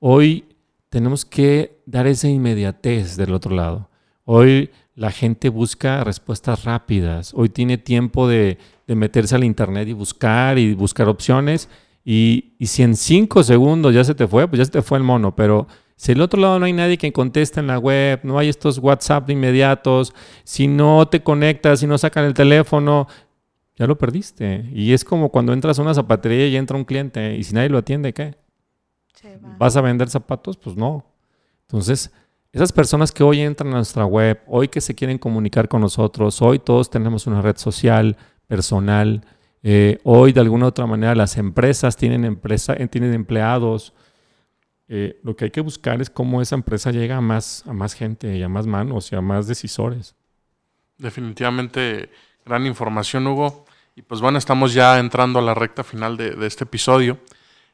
Hoy 0.00 0.56
tenemos 0.90 1.24
que 1.24 1.80
dar 1.86 2.06
esa 2.06 2.28
inmediatez 2.28 3.16
del 3.16 3.32
otro 3.32 3.54
lado. 3.54 3.88
Hoy 4.24 4.70
la 4.94 5.10
gente 5.10 5.48
busca 5.48 6.04
respuestas 6.04 6.64
rápidas. 6.64 7.32
Hoy 7.34 7.48
tiene 7.48 7.78
tiempo 7.78 8.28
de, 8.28 8.58
meterse 8.86 9.36
al 9.36 9.44
internet 9.44 9.88
y 9.88 9.92
buscar 9.92 10.58
y 10.58 10.74
buscar 10.74 11.08
opciones. 11.08 11.68
Y, 12.04 12.54
si 12.60 12.82
en 12.82 12.96
cinco 12.96 13.44
segundos 13.44 13.94
ya 13.94 14.02
se 14.02 14.16
te 14.16 14.26
fue, 14.26 14.48
pues 14.48 14.58
ya 14.58 14.64
se 14.64 14.72
te 14.72 14.82
fue 14.82 14.98
el 14.98 15.04
mono. 15.04 15.34
Pero 15.36 15.68
si 15.94 16.12
el 16.12 16.20
otro 16.20 16.40
lado 16.40 16.58
no 16.58 16.66
hay 16.66 16.72
nadie 16.72 16.98
que 16.98 17.12
conteste 17.12 17.60
en 17.60 17.68
la 17.68 17.78
web, 17.78 18.20
no 18.24 18.38
hay 18.38 18.48
estos 18.48 18.78
WhatsApp 18.78 19.30
inmediatos, 19.30 20.12
si 20.42 20.66
no 20.66 21.06
te 21.06 21.22
conectas, 21.22 21.80
si 21.80 21.86
no 21.86 21.96
sacan 21.98 22.24
el 22.24 22.34
teléfono, 22.34 23.06
ya 23.76 23.86
lo 23.86 23.96
perdiste. 23.96 24.68
Y 24.74 24.92
es 24.92 25.04
como 25.04 25.28
cuando 25.30 25.52
entras 25.52 25.78
a 25.78 25.82
una 25.82 25.94
zapatería 25.94 26.48
y 26.48 26.56
entra 26.56 26.76
un 26.76 26.84
cliente 26.84 27.36
y 27.36 27.44
si 27.44 27.54
nadie 27.54 27.68
lo 27.68 27.78
atiende, 27.78 28.12
¿qué? 28.12 28.34
¿Vas 29.58 29.76
a 29.76 29.80
vender 29.80 30.08
zapatos? 30.08 30.56
Pues 30.56 30.76
no. 30.76 31.04
Entonces, 31.62 32.10
esas 32.52 32.72
personas 32.72 33.12
que 33.12 33.22
hoy 33.22 33.40
entran 33.40 33.72
a 33.72 33.76
nuestra 33.76 34.04
web, 34.04 34.42
hoy 34.46 34.68
que 34.68 34.80
se 34.80 34.94
quieren 34.94 35.18
comunicar 35.18 35.68
con 35.68 35.80
nosotros, 35.80 36.42
hoy 36.42 36.58
todos 36.58 36.90
tenemos 36.90 37.26
una 37.26 37.42
red 37.42 37.56
social, 37.56 38.16
personal, 38.48 39.24
eh, 39.62 39.98
hoy 40.04 40.32
de 40.32 40.40
alguna 40.40 40.64
u 40.64 40.68
otra 40.68 40.86
manera 40.86 41.14
las 41.14 41.36
empresas 41.36 41.96
tienen, 41.96 42.24
empresa, 42.24 42.74
eh, 42.76 42.88
tienen 42.88 43.14
empleados. 43.14 43.92
Eh, 44.88 45.20
lo 45.22 45.36
que 45.36 45.44
hay 45.44 45.50
que 45.50 45.60
buscar 45.60 46.00
es 46.00 46.10
cómo 46.10 46.42
esa 46.42 46.56
empresa 46.56 46.90
llega 46.90 47.16
a 47.16 47.20
más, 47.20 47.64
a 47.66 47.72
más 47.72 47.94
gente 47.94 48.36
y 48.36 48.42
a 48.42 48.48
más 48.48 48.66
manos 48.66 49.12
y 49.12 49.16
a 49.16 49.20
más 49.20 49.46
decisores. 49.46 50.16
Definitivamente 50.98 52.10
gran 52.44 52.66
información, 52.66 53.26
Hugo. 53.26 53.64
Y 53.94 54.02
pues 54.02 54.20
bueno, 54.20 54.38
estamos 54.38 54.72
ya 54.72 54.98
entrando 54.98 55.38
a 55.38 55.42
la 55.42 55.54
recta 55.54 55.84
final 55.84 56.16
de, 56.16 56.32
de 56.32 56.46
este 56.46 56.64
episodio. 56.64 57.18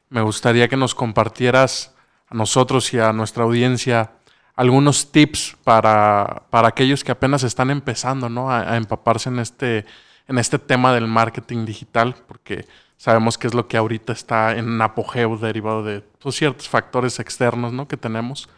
Me 0.09 0.21
gustaría 0.21 0.67
que 0.67 0.77
nos 0.77 0.95
compartieras 0.95 1.93
a 2.29 2.35
nosotros 2.35 2.93
y 2.93 2.99
a 2.99 3.11
nuestra 3.13 3.43
audiencia 3.43 4.11
algunos 4.55 5.11
tips 5.11 5.55
para, 5.63 6.43
para 6.49 6.69
aquellos 6.69 7.03
que 7.03 7.11
apenas 7.11 7.43
están 7.43 7.69
empezando 7.69 8.27
¿no? 8.27 8.51
a, 8.51 8.75
empaparse 8.75 9.29
en 9.29 9.39
este, 9.39 9.85
en 10.27 10.39
este 10.39 10.59
tema 10.59 10.93
del 10.93 11.07
marketing 11.07 11.65
digital, 11.65 12.15
porque 12.27 12.65
sabemos 12.97 13.37
que 13.37 13.47
es 13.47 13.53
lo 13.53 13.67
que 13.67 13.77
ahorita 13.77 14.13
está 14.13 14.57
en 14.57 14.81
apogeo 14.81 15.37
derivado 15.37 15.83
de 15.83 16.01
pues, 16.01 16.35
ciertos 16.35 16.67
factores 16.67 17.19
externos 17.19 17.71
¿no? 17.71 17.87
que 17.87 17.97
tenemos. 17.97 18.49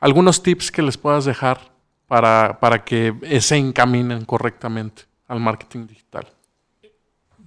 Algunos 0.00 0.42
tips 0.42 0.70
que 0.70 0.82
les 0.82 0.98
puedas 0.98 1.24
dejar 1.24 1.72
para, 2.06 2.58
para 2.60 2.84
que 2.84 3.14
se 3.40 3.56
encaminen 3.56 4.24
correctamente 4.24 5.04
al 5.28 5.40
marketing 5.40 5.86
digital. 5.86 6.26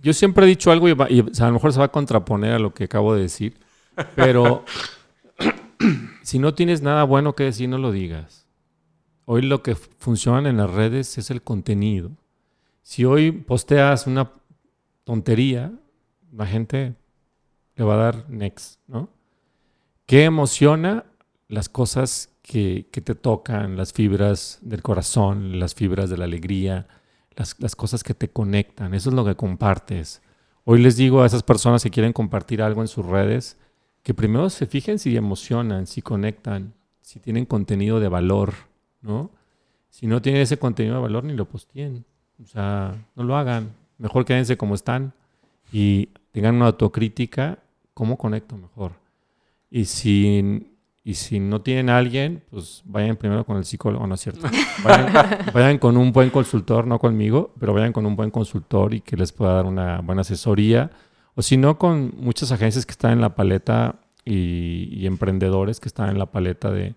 Yo 0.02 0.14
siempre 0.14 0.46
he 0.46 0.50
dicho 0.50 0.72
algo 0.72 0.90
y, 0.90 0.92
y 1.10 1.20
a 1.20 1.48
lo 1.48 1.54
mejor 1.54 1.74
se 1.74 1.80
va 1.80 1.86
a 1.86 1.92
contraponer 1.92 2.54
a 2.54 2.60
lo 2.60 2.74
que 2.74 2.86
acabo 2.86 3.14
de 3.14 3.22
decir, 3.22 3.58
pero 4.16 4.66
si 6.24 6.40
no 6.40 6.54
tienes 6.54 6.82
nada 6.82 7.04
bueno 7.04 7.36
que 7.36 7.44
decir, 7.44 7.70
no 7.70 7.78
lo 7.78 7.92
digas. 7.92 8.48
Hoy 9.26 9.44
lo 9.44 9.64
que 9.64 9.76
funciona 9.76 10.50
en 10.50 10.58
las 10.58 10.72
redes 10.72 11.18
es 11.18 11.30
el 11.32 11.42
contenido. 11.42 12.12
Si 12.84 13.06
hoy 13.06 13.32
posteas 13.32 14.08
una 14.08 14.32
tontería, 15.04 15.72
la 16.34 16.46
gente 16.46 16.96
le 17.76 17.84
va 17.84 17.94
a 17.94 17.98
dar 17.98 18.30
next, 18.30 18.80
¿no? 18.88 19.10
¿Qué 20.06 20.26
emociona? 20.26 21.06
Las 21.48 21.70
cosas 21.70 22.32
que, 22.42 22.86
te 22.92 23.16
tocan, 23.16 23.78
las 23.78 23.94
fibras 23.94 24.60
del 24.62 24.82
corazón, 24.82 25.60
las 25.60 25.76
fibras 25.76 26.10
de 26.10 26.18
la 26.18 26.26
alegría, 26.26 26.88
las, 27.36 27.56
las 27.60 27.76
cosas 27.76 28.04
que 28.04 28.14
te 28.14 28.30
conectan. 28.30 28.94
Eso 28.94 29.10
es 29.10 29.16
lo 29.16 29.26
que 29.26 29.36
compartes. 29.36 30.22
Hoy 30.64 30.82
les 30.82 30.96
digo 30.96 31.22
a 31.24 31.26
esas 31.26 31.44
personas 31.44 31.84
que 31.84 31.90
quieren 31.90 32.14
compartir 32.14 32.62
algo 32.62 32.82
en 32.82 32.88
sus 32.88 33.06
redes, 33.06 33.58
que 34.04 34.14
primero 34.14 34.50
se 34.50 34.66
fijen 34.66 35.00
si 35.00 35.16
emocionan, 35.16 35.88
si 35.88 36.02
conectan, 36.02 36.74
si 37.02 37.20
tienen 37.20 37.46
contenido 37.46 38.00
de 38.00 38.08
valor, 38.08 38.54
¿no? 39.02 39.32
Si 39.90 40.08
no 40.08 40.22
tienen 40.22 40.42
ese 40.42 40.58
contenido 40.58 40.96
de 40.96 41.02
valor, 41.02 41.24
ni 41.24 41.34
lo 41.34 41.46
posteen. 41.46 42.06
O 42.42 42.46
sea, 42.46 42.96
no 43.16 43.24
lo 43.24 43.36
hagan. 43.36 43.72
Mejor 43.98 44.26
quédense 44.26 44.58
como 44.58 44.76
están 44.76 45.14
y 45.72 46.10
tengan 46.32 46.56
una 46.56 46.68
autocrítica, 46.68 47.60
¿cómo 47.94 48.18
conecto 48.18 48.58
mejor? 48.58 48.94
Y 49.70 49.86
si, 49.86 50.71
y 51.04 51.16
si 51.16 51.40
no 51.40 51.62
tienen 51.62 51.90
a 51.90 51.98
alguien, 51.98 52.44
pues 52.50 52.84
vayan 52.86 53.16
primero 53.16 53.46
con 53.46 53.58
el 53.58 53.66
psicólogo, 53.66 54.06
no 54.06 54.16
es 54.16 54.22
cierto. 54.22 54.48
Vayan, 54.84 55.14
vayan, 55.54 55.78
con 55.80 55.98
un 55.98 56.12
buen 56.12 56.30
consultor, 56.30 56.86
no 56.86 57.00
conmigo, 57.00 57.54
pero 57.60 57.74
vayan 57.74 57.92
con 57.92 58.06
un 58.06 58.16
buen 58.16 58.30
consultor 58.30 58.94
y 58.94 59.02
que 59.02 59.18
les 59.18 59.32
pueda 59.32 59.54
dar 59.54 59.66
una 59.66 60.02
buena 60.02 60.22
asesoría 60.22 60.92
o 61.36 61.42
si 61.42 61.58
no, 61.58 61.78
con 61.78 62.14
muchas 62.18 62.52
agencias 62.52 62.86
que 62.86 62.92
están 62.92 63.14
en 63.14 63.22
la 63.22 63.36
paleta 63.36 64.02
y, 64.26 65.06
emprendedores 65.06 65.80
que 65.80 65.88
están 65.88 66.10
en 66.10 66.20
la 66.20 66.28
paleta 66.28 66.72
de, 66.72 66.96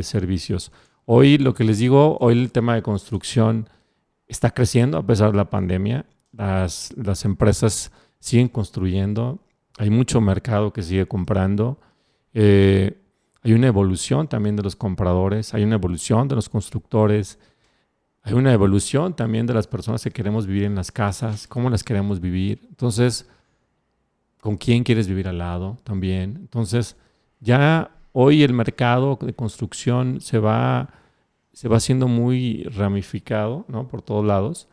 servicios. 0.00 0.72
Hoy, 1.04 1.38
lo 1.38 1.54
que 1.54 1.62
les 1.62 1.78
digo, 1.78 2.18
hoy 2.18 2.34
el 2.34 2.50
tema 2.50 2.74
de 2.74 2.82
construcción 2.82 3.68
está 4.26 4.50
creciendo 4.50 4.98
a 4.98 5.06
pesar 5.06 5.30
de 5.30 5.36
la 5.36 5.50
pandemia. 5.50 6.06
Las, 6.32 6.92
las 6.96 7.24
empresas 7.24 7.92
siguen 8.18 8.48
construyendo, 8.48 9.38
hay 9.78 9.90
mucho 9.90 10.20
mercado 10.20 10.72
que 10.72 10.82
sigue 10.82 11.06
comprando. 11.06 11.78
Eh, 12.32 12.98
hay 13.44 13.52
una 13.52 13.66
evolución 13.66 14.26
también 14.26 14.56
de 14.56 14.62
los 14.62 14.74
compradores, 14.74 15.52
hay 15.52 15.64
una 15.64 15.74
evolución 15.74 16.28
de 16.28 16.34
los 16.34 16.48
constructores, 16.48 17.38
hay 18.22 18.32
una 18.32 18.54
evolución 18.54 19.14
también 19.14 19.46
de 19.46 19.52
las 19.52 19.66
personas 19.66 20.02
que 20.02 20.10
queremos 20.10 20.46
vivir 20.46 20.64
en 20.64 20.74
las 20.74 20.90
casas, 20.90 21.46
cómo 21.46 21.68
las 21.68 21.84
queremos 21.84 22.20
vivir. 22.20 22.62
Entonces, 22.70 23.28
con 24.40 24.56
quién 24.56 24.82
quieres 24.82 25.08
vivir 25.08 25.28
al 25.28 25.38
lado 25.38 25.76
también. 25.84 26.38
Entonces, 26.40 26.96
ya 27.38 27.90
hoy 28.12 28.42
el 28.42 28.54
mercado 28.54 29.18
de 29.20 29.34
construcción 29.34 30.22
se 30.22 30.38
va, 30.38 30.88
se 31.52 31.68
va 31.68 31.76
haciendo 31.76 32.08
muy 32.08 32.64
ramificado 32.64 33.66
¿no? 33.68 33.88
por 33.88 34.00
todos 34.00 34.24
lados, 34.24 34.68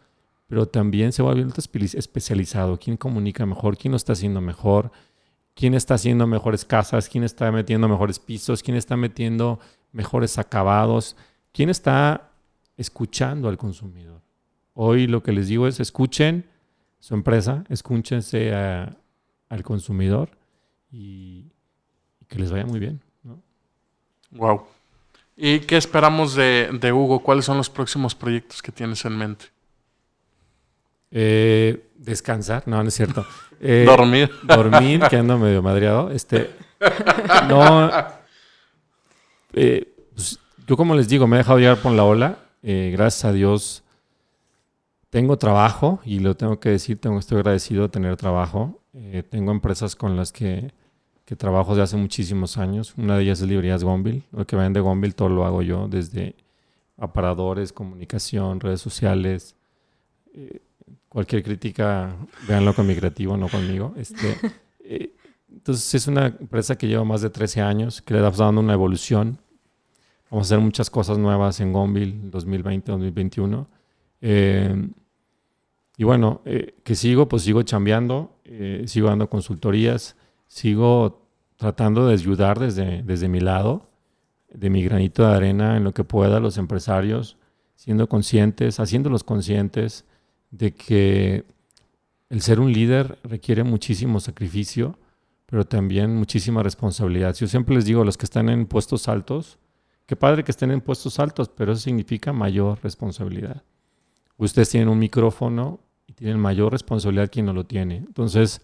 pero 0.47 0.65
también 0.65 1.11
se 1.11 1.23
va 1.23 1.33
viendo 1.33 1.53
especializado. 1.57 2.79
¿Quién 2.79 2.95
comunica 2.95 3.45
mejor? 3.45 3.77
¿Quién 3.77 3.91
lo 3.91 3.97
está 3.97 4.13
haciendo 4.13 4.39
mejor? 4.39 4.93
¿Quién 5.53 5.73
está 5.73 5.95
haciendo 5.95 6.27
mejores 6.27 6.65
casas? 6.65 7.09
¿Quién 7.09 7.23
está 7.23 7.51
metiendo 7.51 7.87
mejores 7.87 8.19
pisos? 8.19 8.63
¿Quién 8.63 8.77
está 8.77 8.95
metiendo 8.97 9.59
mejores 9.91 10.37
acabados? 10.37 11.15
¿Quién 11.51 11.69
está 11.69 12.31
escuchando 12.77 13.49
al 13.49 13.57
consumidor? 13.57 14.21
Hoy 14.73 15.07
lo 15.07 15.21
que 15.21 15.33
les 15.33 15.47
digo 15.47 15.67
es 15.67 15.79
escuchen 15.79 16.45
su 16.99 17.13
empresa, 17.15 17.63
escúchense 17.69 18.53
a, 18.53 18.95
al 19.49 19.63
consumidor 19.63 20.29
y, 20.91 21.51
que 22.27 22.39
les 22.39 22.51
vaya 22.51 22.65
muy 22.65 22.79
bien. 22.79 23.01
¿no? 23.23 23.41
Wow. 24.31 24.63
¿Y 25.35 25.59
qué 25.61 25.75
esperamos 25.75 26.35
de, 26.35 26.91
Hugo? 26.93 27.19
¿Cuáles 27.19 27.45
son 27.45 27.57
los 27.57 27.69
próximos 27.69 28.15
proyectos 28.15 28.61
que 28.61 28.71
tienes 28.71 29.03
en 29.03 29.17
mente? 29.17 29.45
Eh, 31.11 31.89
descansar, 31.95 32.65
no, 32.67 32.81
no 32.81 32.87
es 32.87 32.95
cierto. 32.95 33.25
Eh, 33.61 33.85
dormir. 33.85 34.31
Dormir, 34.43 35.01
que 35.09 35.15
ando 35.15 35.37
medio 35.37 35.61
madreado. 35.61 36.11
Este, 36.11 36.49
no. 37.47 37.89
Eh, 39.53 39.87
pues, 40.13 40.39
yo, 40.67 40.75
como 40.75 40.95
les 40.95 41.07
digo, 41.07 41.27
me 41.27 41.35
he 41.35 41.39
dejado 41.39 41.59
llevar 41.59 41.77
por 41.77 41.91
la 41.91 42.03
ola. 42.03 42.37
gracias 42.63 43.25
a 43.25 43.31
Dios 43.31 43.83
tengo 45.11 45.37
trabajo 45.37 45.99
y 46.05 46.19
lo 46.19 46.35
tengo 46.35 46.59
que 46.59 46.69
decir, 46.69 46.99
tengo, 46.99 47.19
estoy 47.19 47.39
agradecido 47.39 47.83
de 47.83 47.89
tener 47.89 48.15
trabajo. 48.15 48.81
Eh, 48.93 49.23
tengo 49.29 49.51
empresas 49.51 49.95
con 49.95 50.15
las 50.15 50.31
que, 50.31 50.71
que, 51.25 51.35
trabajo 51.35 51.71
desde 51.71 51.83
hace 51.83 51.97
muchísimos 51.97 52.57
años. 52.57 52.93
Una 52.97 53.17
de 53.17 53.23
ellas 53.23 53.41
es 53.41 53.47
Librerías 53.47 53.83
Gombil. 53.83 54.23
Lo 54.31 54.47
que 54.47 54.55
vayan 54.55 54.71
de 54.71 54.79
Gombil 54.79 55.13
todo 55.13 55.27
lo 55.27 55.45
hago 55.45 55.61
yo, 55.61 55.89
desde 55.89 56.35
aparadores, 56.97 57.73
comunicación, 57.73 58.61
redes 58.61 58.79
sociales. 58.79 59.55
Eh, 60.33 60.61
cualquier 61.11 61.43
crítica, 61.43 62.15
véanlo 62.47 62.73
con 62.73 62.87
mi 62.87 62.95
creativo, 62.95 63.35
no 63.35 63.49
conmigo. 63.49 63.93
Este, 63.97 64.37
eh, 64.79 65.13
entonces 65.51 65.93
es 65.93 66.07
una 66.07 66.27
empresa 66.27 66.77
que 66.77 66.87
lleva 66.87 67.03
más 67.03 67.21
de 67.21 67.29
13 67.29 67.61
años, 67.61 68.01
que 68.01 68.13
le 68.13 68.25
está 68.25 68.45
dando 68.45 68.61
una 68.61 68.73
evolución. 68.73 69.37
Vamos 70.29 70.45
a 70.45 70.55
hacer 70.55 70.63
muchas 70.63 70.89
cosas 70.89 71.17
nuevas 71.17 71.59
en 71.59 71.73
Gombil 71.73 72.31
2020-2021. 72.31 73.67
y 75.97 76.03
bueno, 76.03 76.41
que 76.83 76.95
sigo, 76.95 77.27
pues 77.27 77.43
sigo 77.43 77.63
chambeando. 77.63 78.37
Eh, 78.53 78.83
sigo 78.85 79.07
dando 79.07 79.29
consultorías, 79.29 80.17
sigo 80.45 81.25
tratando 81.55 82.07
de 82.07 82.13
ayudar 82.13 82.59
desde, 82.59 83.01
desde 83.01 83.29
mi 83.29 83.39
lado, 83.39 83.89
de 84.53 84.69
mi 84.69 84.83
granito 84.83 85.25
de 85.25 85.33
arena 85.33 85.77
en 85.77 85.85
lo 85.85 85.93
que 85.93 86.03
pueda 86.03 86.35
a 86.35 86.39
los 86.41 86.57
empresarios, 86.57 87.37
siendo 87.75 88.09
conscientes, 88.09 88.81
haciéndolos 88.81 89.23
conscientes 89.23 90.05
de 90.51 90.73
que 90.73 91.45
el 92.29 92.41
ser 92.41 92.59
un 92.59 92.71
líder 92.71 93.17
requiere 93.23 93.63
muchísimo 93.63 94.19
sacrificio, 94.19 94.97
pero 95.45 95.65
también 95.65 96.15
muchísima 96.15 96.63
responsabilidad. 96.63 97.35
Yo 97.35 97.47
siempre 97.47 97.75
les 97.75 97.85
digo 97.85 98.03
a 98.03 98.05
los 98.05 98.17
que 98.17 98.25
están 98.25 98.47
en 98.49 98.65
puestos 98.65 99.09
altos, 99.09 99.59
qué 100.05 100.15
padre 100.15 100.43
que 100.43 100.51
estén 100.51 100.71
en 100.71 100.81
puestos 100.81 101.19
altos, 101.19 101.49
pero 101.49 101.73
eso 101.73 101.81
significa 101.81 102.31
mayor 102.31 102.79
responsabilidad. 102.83 103.63
Ustedes 104.37 104.69
tienen 104.69 104.89
un 104.89 104.99
micrófono 104.99 105.79
y 106.07 106.13
tienen 106.13 106.39
mayor 106.39 106.71
responsabilidad 106.71 107.29
quien 107.29 107.45
no 107.45 107.53
lo 107.53 107.65
tiene. 107.65 107.97
Entonces, 107.97 108.61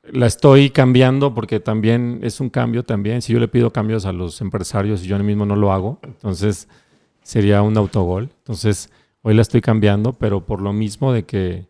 la 0.03 0.27
estoy 0.27 0.69
cambiando 0.69 1.33
porque 1.33 1.59
también 1.59 2.19
es 2.23 2.39
un 2.39 2.49
cambio 2.49 2.83
también. 2.83 3.21
Si 3.21 3.33
yo 3.33 3.39
le 3.39 3.47
pido 3.47 3.71
cambios 3.71 4.05
a 4.05 4.11
los 4.11 4.41
empresarios 4.41 5.03
y 5.03 5.07
yo 5.07 5.17
mismo 5.19 5.45
no 5.45 5.55
lo 5.55 5.71
hago, 5.71 5.99
entonces 6.03 6.67
sería 7.23 7.61
un 7.61 7.77
autogol. 7.77 8.29
Entonces 8.39 8.89
hoy 9.23 9.33
la 9.33 9.41
estoy 9.41 9.61
cambiando, 9.61 10.13
pero 10.13 10.45
por 10.45 10.61
lo 10.61 10.71
mismo 10.71 11.11
de 11.11 11.23
que 11.25 11.67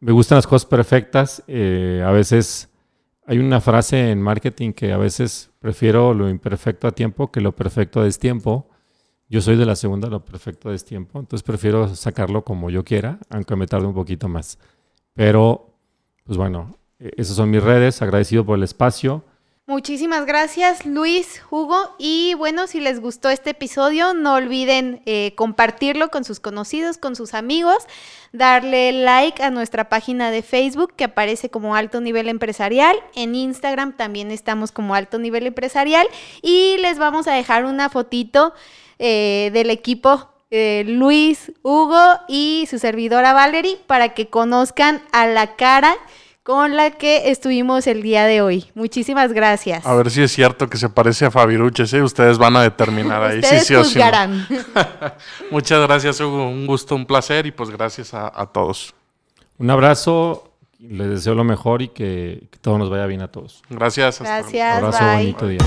me 0.00 0.12
gustan 0.12 0.36
las 0.36 0.46
cosas 0.46 0.66
perfectas, 0.66 1.42
eh, 1.48 2.04
a 2.06 2.12
veces 2.12 2.68
hay 3.26 3.38
una 3.38 3.60
frase 3.60 4.10
en 4.10 4.22
marketing 4.22 4.72
que 4.72 4.92
a 4.92 4.96
veces 4.96 5.50
prefiero 5.58 6.14
lo 6.14 6.28
imperfecto 6.28 6.86
a 6.86 6.92
tiempo 6.92 7.32
que 7.32 7.40
lo 7.40 7.54
perfecto 7.54 8.00
a 8.00 8.04
destiempo. 8.04 8.68
Yo 9.28 9.40
soy 9.40 9.56
de 9.56 9.66
la 9.66 9.76
segunda, 9.76 10.08
lo 10.08 10.24
perfecto 10.24 10.68
a 10.68 10.72
destiempo, 10.72 11.18
entonces 11.18 11.42
prefiero 11.42 11.94
sacarlo 11.94 12.44
como 12.44 12.70
yo 12.70 12.84
quiera, 12.84 13.18
aunque 13.28 13.56
me 13.56 13.66
tarde 13.66 13.86
un 13.86 13.94
poquito 13.94 14.28
más. 14.28 14.58
Pero, 15.14 15.74
pues 16.24 16.38
bueno, 16.38 16.78
eh, 16.98 17.10
esas 17.16 17.36
son 17.36 17.50
mis 17.50 17.62
redes, 17.62 18.00
agradecido 18.02 18.46
por 18.46 18.56
el 18.56 18.62
espacio. 18.62 19.24
Muchísimas 19.68 20.24
gracias 20.24 20.86
Luis, 20.86 21.42
Hugo. 21.50 21.94
Y 21.98 22.32
bueno, 22.38 22.66
si 22.66 22.80
les 22.80 23.00
gustó 23.00 23.28
este 23.28 23.50
episodio, 23.50 24.14
no 24.14 24.32
olviden 24.32 25.02
eh, 25.04 25.34
compartirlo 25.36 26.08
con 26.08 26.24
sus 26.24 26.40
conocidos, 26.40 26.96
con 26.96 27.14
sus 27.14 27.34
amigos, 27.34 27.86
darle 28.32 28.92
like 28.92 29.42
a 29.42 29.50
nuestra 29.50 29.90
página 29.90 30.30
de 30.30 30.40
Facebook 30.40 30.94
que 30.96 31.04
aparece 31.04 31.50
como 31.50 31.76
Alto 31.76 32.00
Nivel 32.00 32.30
Empresarial. 32.30 32.96
En 33.14 33.34
Instagram 33.34 33.94
también 33.94 34.30
estamos 34.30 34.72
como 34.72 34.94
Alto 34.94 35.18
Nivel 35.18 35.46
Empresarial. 35.46 36.08
Y 36.40 36.78
les 36.78 36.98
vamos 36.98 37.28
a 37.28 37.34
dejar 37.34 37.66
una 37.66 37.90
fotito 37.90 38.54
eh, 38.98 39.50
del 39.52 39.68
equipo 39.68 40.30
Luis, 40.50 41.52
Hugo 41.62 42.20
y 42.26 42.66
su 42.70 42.78
servidora 42.78 43.34
Valerie 43.34 43.76
para 43.86 44.14
que 44.14 44.30
conozcan 44.30 45.02
a 45.12 45.26
la 45.26 45.56
cara 45.56 45.94
con 46.48 46.76
la 46.76 46.92
que 46.92 47.30
estuvimos 47.30 47.86
el 47.86 48.00
día 48.00 48.24
de 48.24 48.40
hoy. 48.40 48.64
Muchísimas 48.74 49.34
gracias. 49.34 49.84
A 49.84 49.94
ver 49.94 50.10
si 50.10 50.22
es 50.22 50.32
cierto 50.32 50.66
que 50.70 50.78
se 50.78 50.88
parece 50.88 51.26
a 51.26 51.30
Fabiruches, 51.30 51.92
¿eh? 51.92 52.02
Ustedes 52.02 52.38
van 52.38 52.56
a 52.56 52.62
determinar 52.62 53.22
ahí. 53.22 53.40
Ustedes 53.40 53.66
sí, 53.66 53.74
sí 53.84 54.00
Muchas 55.50 55.86
gracias, 55.86 56.18
Hugo. 56.22 56.48
Un 56.48 56.66
gusto, 56.66 56.94
un 56.94 57.04
placer 57.04 57.44
y 57.44 57.50
pues 57.50 57.68
gracias 57.68 58.14
a, 58.14 58.46
todos. 58.50 58.94
Un 59.58 59.68
abrazo, 59.68 60.54
les 60.78 61.10
deseo 61.10 61.34
lo 61.34 61.44
mejor 61.44 61.82
y 61.82 61.88
que, 61.88 62.48
todo 62.62 62.78
nos 62.78 62.88
vaya 62.88 63.04
bien 63.04 63.20
a 63.20 63.28
todos. 63.28 63.62
Gracias. 63.68 64.18
Gracias. 64.18 64.78
Un 64.78 64.84
abrazo, 64.86 65.04
bonito 65.04 65.48
día. 65.48 65.58